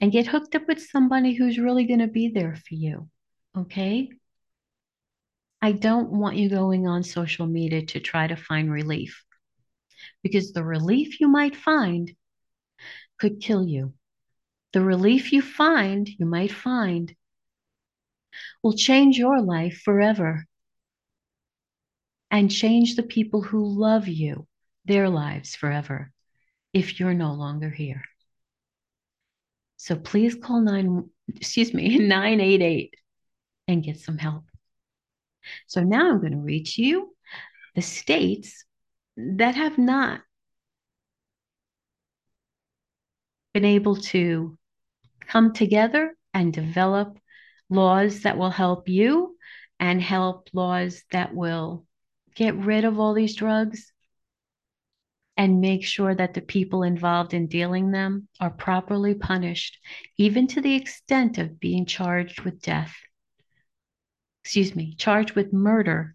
and 0.00 0.12
get 0.12 0.26
hooked 0.26 0.54
up 0.54 0.66
with 0.66 0.82
somebody 0.82 1.34
who's 1.34 1.58
really 1.58 1.84
going 1.84 2.00
to 2.00 2.08
be 2.08 2.28
there 2.28 2.56
for 2.56 2.74
you. 2.74 3.08
Okay? 3.56 4.10
I 5.62 5.72
don't 5.72 6.10
want 6.10 6.36
you 6.36 6.50
going 6.50 6.86
on 6.86 7.02
social 7.02 7.46
media 7.46 7.86
to 7.86 8.00
try 8.00 8.26
to 8.26 8.36
find 8.36 8.70
relief 8.70 9.24
because 10.22 10.52
the 10.52 10.64
relief 10.64 11.20
you 11.20 11.28
might 11.28 11.56
find 11.56 12.14
could 13.18 13.40
kill 13.40 13.66
you. 13.66 13.94
The 14.72 14.82
relief 14.82 15.32
you 15.32 15.40
find, 15.40 16.08
you 16.08 16.26
might 16.26 16.52
find, 16.52 17.14
will 18.62 18.74
change 18.74 19.16
your 19.16 19.40
life 19.40 19.80
forever 19.84 20.44
and 22.34 22.50
change 22.50 22.96
the 22.96 23.02
people 23.04 23.42
who 23.42 23.64
love 23.64 24.08
you, 24.08 24.44
their 24.86 25.08
lives 25.08 25.54
forever, 25.54 26.10
if 26.72 26.98
you're 26.98 27.14
no 27.14 27.32
longer 27.32 27.70
here. 27.70 28.02
So 29.76 29.94
please 29.94 30.34
call 30.34 30.60
nine, 30.60 31.08
excuse 31.28 31.72
me, 31.72 31.96
988 32.08 32.92
and 33.68 33.84
get 33.84 34.00
some 34.00 34.18
help. 34.18 34.42
So 35.68 35.84
now 35.84 36.10
I'm 36.10 36.18
going 36.18 36.32
to 36.32 36.38
read 36.38 36.66
to 36.66 36.82
you 36.82 37.14
the 37.76 37.82
states 37.82 38.64
that 39.16 39.54
have 39.54 39.78
not 39.78 40.20
been 43.52 43.64
able 43.64 43.94
to 44.10 44.58
come 45.20 45.52
together 45.52 46.16
and 46.32 46.52
develop 46.52 47.16
laws 47.70 48.22
that 48.22 48.36
will 48.36 48.50
help 48.50 48.88
you 48.88 49.36
and 49.78 50.02
help 50.02 50.48
laws 50.52 51.04
that 51.12 51.32
will 51.32 51.86
get 52.34 52.54
rid 52.56 52.84
of 52.84 52.98
all 52.98 53.14
these 53.14 53.34
drugs 53.34 53.92
and 55.36 55.60
make 55.60 55.84
sure 55.84 56.14
that 56.14 56.34
the 56.34 56.40
people 56.40 56.82
involved 56.82 57.34
in 57.34 57.46
dealing 57.46 57.90
them 57.90 58.28
are 58.40 58.50
properly 58.50 59.14
punished, 59.14 59.78
even 60.16 60.46
to 60.46 60.60
the 60.60 60.74
extent 60.74 61.38
of 61.38 61.58
being 61.58 61.86
charged 61.86 62.42
with 62.42 62.62
death. 62.62 62.94
Excuse 64.44 64.76
me, 64.76 64.94
charged 64.96 65.32
with 65.32 65.52
murder. 65.52 66.14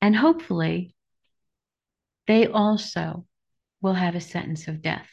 And 0.00 0.14
hopefully, 0.14 0.94
they 2.26 2.46
also 2.46 3.26
will 3.80 3.94
have 3.94 4.14
a 4.14 4.20
sentence 4.20 4.68
of 4.68 4.82
death. 4.82 5.08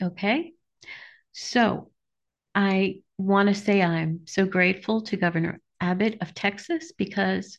Okay? 0.00 0.52
So 1.32 1.90
I 2.54 3.00
want 3.18 3.48
to 3.48 3.54
say 3.54 3.82
I'm 3.82 4.20
so 4.26 4.46
grateful 4.46 5.02
to 5.02 5.16
Governor 5.16 5.60
Abbott 5.80 6.18
of 6.20 6.34
Texas 6.34 6.92
because 6.96 7.58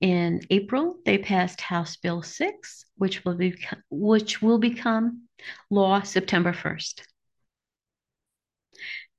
in 0.00 0.40
April 0.50 0.96
they 1.04 1.18
passed 1.18 1.60
House 1.60 1.96
Bill 1.96 2.22
6, 2.22 2.84
which 2.96 3.24
will 3.24 3.34
be 3.34 3.56
which 3.90 4.40
will 4.40 4.58
become 4.58 5.28
law 5.70 6.02
September 6.02 6.52
1st. 6.52 7.02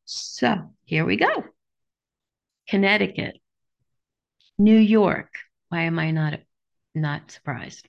So, 0.06 0.74
here 0.86 1.06
we 1.06 1.18
go. 1.18 1.44
Connecticut, 2.68 3.36
New 4.58 4.78
York, 4.78 5.30
why 5.70 5.82
am 5.84 6.00
I 6.00 6.12
not 6.12 6.40
not 6.96 7.32
surprised? 7.32 7.88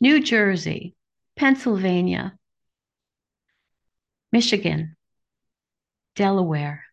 New 0.00 0.22
Jersey, 0.22 0.94
Pennsylvania, 1.36 2.38
Michigan, 4.32 4.96
Delaware. 6.14 6.84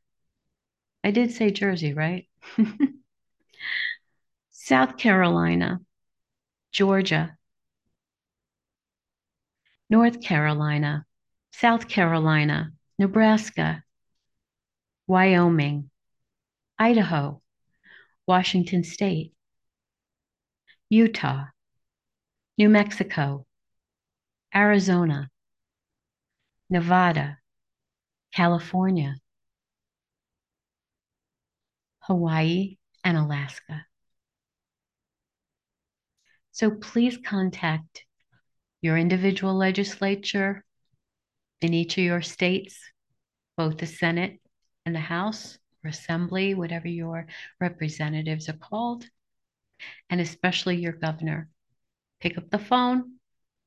I 1.03 1.11
did 1.11 1.31
say 1.31 1.51
Jersey, 1.51 1.93
right? 1.93 2.27
South 4.67 4.97
Carolina, 4.97 5.79
Georgia, 6.73 7.37
North 9.89 10.19
Carolina, 10.19 11.05
South 11.53 11.87
Carolina, 11.87 12.73
Nebraska, 12.99 13.81
Wyoming, 15.07 15.89
Idaho, 16.77 17.41
Washington 18.27 18.83
State, 18.83 19.31
Utah, 20.89 21.45
New 22.57 22.67
Mexico, 22.67 23.45
Arizona, 24.53 25.29
Nevada, 26.69 27.37
California, 28.33 29.15
Hawaii, 32.01 32.77
and 33.05 33.17
Alaska. 33.17 33.86
So 36.57 36.71
please 36.71 37.19
contact 37.23 38.03
your 38.81 38.97
individual 38.97 39.53
legislature 39.53 40.65
in 41.61 41.75
each 41.75 41.99
of 41.99 42.03
your 42.03 42.23
states, 42.23 42.79
both 43.55 43.77
the 43.77 43.85
Senate 43.85 44.39
and 44.83 44.95
the 44.95 44.99
House 44.99 45.59
or 45.85 45.89
Assembly, 45.91 46.55
whatever 46.55 46.87
your 46.87 47.27
representatives 47.61 48.49
are 48.49 48.57
called, 48.57 49.05
and 50.09 50.19
especially 50.19 50.77
your 50.77 50.93
governor. 50.93 51.47
Pick 52.21 52.39
up 52.39 52.49
the 52.49 52.57
phone, 52.57 53.19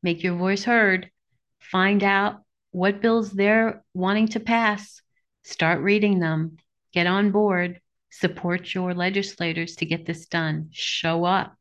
make 0.02 0.24
your 0.24 0.34
voice 0.34 0.64
heard, 0.64 1.12
find 1.60 2.02
out 2.02 2.42
what 2.72 3.00
bills 3.00 3.30
they're 3.30 3.84
wanting 3.94 4.26
to 4.30 4.40
pass, 4.40 5.00
start 5.44 5.80
reading 5.80 6.18
them, 6.18 6.56
get 6.92 7.06
on 7.06 7.30
board, 7.30 7.80
support 8.10 8.74
your 8.74 8.94
legislators 8.94 9.76
to 9.76 9.86
get 9.86 10.06
this 10.06 10.26
done. 10.26 10.70
Show 10.72 11.24
up 11.24 11.54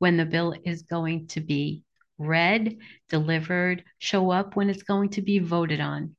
when 0.00 0.16
the 0.16 0.26
bill 0.26 0.54
is 0.64 0.82
going 0.82 1.28
to 1.28 1.40
be 1.40 1.84
read, 2.18 2.78
delivered, 3.10 3.84
show 3.98 4.30
up 4.30 4.56
when 4.56 4.70
it's 4.70 4.82
going 4.82 5.10
to 5.10 5.20
be 5.22 5.38
voted 5.38 5.78
on. 5.78 6.16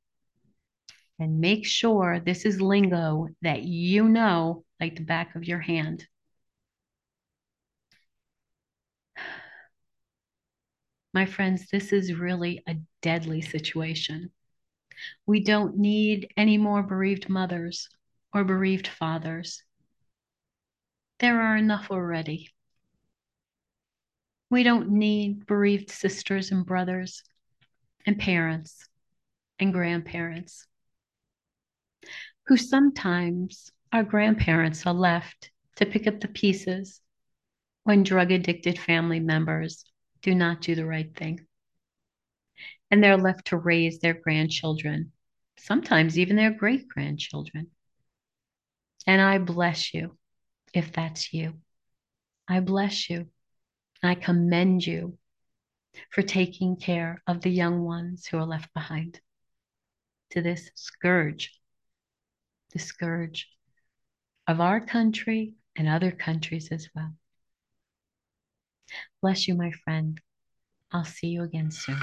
And 1.20 1.42
make 1.42 1.66
sure 1.66 2.20
this 2.20 2.46
is 2.46 2.62
lingo 2.62 3.28
that 3.42 3.64
you 3.64 4.08
know 4.08 4.64
like 4.80 4.96
the 4.96 5.04
back 5.04 5.36
of 5.36 5.46
your 5.46 5.60
hand. 5.60 6.08
My 11.14 11.26
friends, 11.26 11.68
this 11.72 11.92
is 11.92 12.14
really 12.14 12.64
a 12.68 12.76
deadly 13.02 13.42
situation. 13.42 14.32
We 15.26 15.44
don't 15.44 15.78
need 15.78 16.32
any 16.38 16.60
more 16.60 16.84
bereaved 16.84 17.30
mothers 17.30 17.90
or 18.32 18.44
bereaved 18.44 18.88
fathers. 18.88 19.64
There 21.20 21.42
are 21.42 21.58
enough 21.58 21.90
already. 21.90 22.52
We 24.52 24.64
don't 24.64 24.92
need 24.92 25.48
bereaved 25.48 25.90
sisters 25.90 26.52
and 26.52 26.66
brothers 26.66 27.24
and 28.06 28.20
parents 28.20 28.88
and 29.58 29.72
grandparents 29.72 30.68
who 32.48 32.58
sometimes 32.58 33.72
our 33.94 34.04
grandparents 34.04 34.86
are 34.86 34.94
left 34.94 35.52
to 35.78 35.86
pick 35.86 36.06
up 36.06 36.20
the 36.20 36.28
pieces 36.28 37.00
when 37.84 38.04
drug 38.04 38.32
addicted 38.32 38.78
family 38.78 39.22
members 39.22 39.86
do 40.22 40.36
not 40.36 40.62
do 40.62 40.76
the 40.76 40.86
right 40.86 41.16
thing 41.16 41.40
and 42.92 43.02
they're 43.02 43.18
left 43.18 43.48
to 43.48 43.58
raise 43.58 44.00
their 44.00 44.14
grandchildren, 44.14 45.14
sometimes 45.58 46.20
even 46.20 46.36
their 46.36 46.52
great 46.52 46.90
grandchildren. 46.90 47.68
And 49.08 49.22
I 49.22 49.38
bless 49.38 49.94
you 49.94 50.18
if 50.74 50.92
that's 50.92 51.34
you. 51.34 51.54
I 52.50 52.60
bless 52.60 53.10
you. 53.10 53.30
I 54.04 54.16
commend 54.16 54.86
you 54.86 55.18
for 56.10 56.22
taking 56.22 56.76
care 56.76 57.22
of 57.28 57.42
the 57.42 57.50
young 57.50 57.84
ones 57.84 58.26
who 58.26 58.38
are 58.38 58.46
left 58.46 58.74
behind 58.74 59.20
to 60.32 60.42
this 60.42 60.72
scourge, 60.76 61.52
the 62.74 62.80
scourge 62.80 63.48
of 64.48 64.60
our 64.60 64.82
country 64.82 65.54
and 65.76 65.88
other 65.88 66.12
countries 66.12 66.70
as 66.72 66.90
well. 66.96 67.14
Bless 69.22 69.48
you, 69.48 69.56
my 69.56 69.72
friend. 69.72 70.20
I'll 70.92 71.06
see 71.06 71.28
you 71.28 71.44
again 71.44 71.72
soon. 71.72 72.02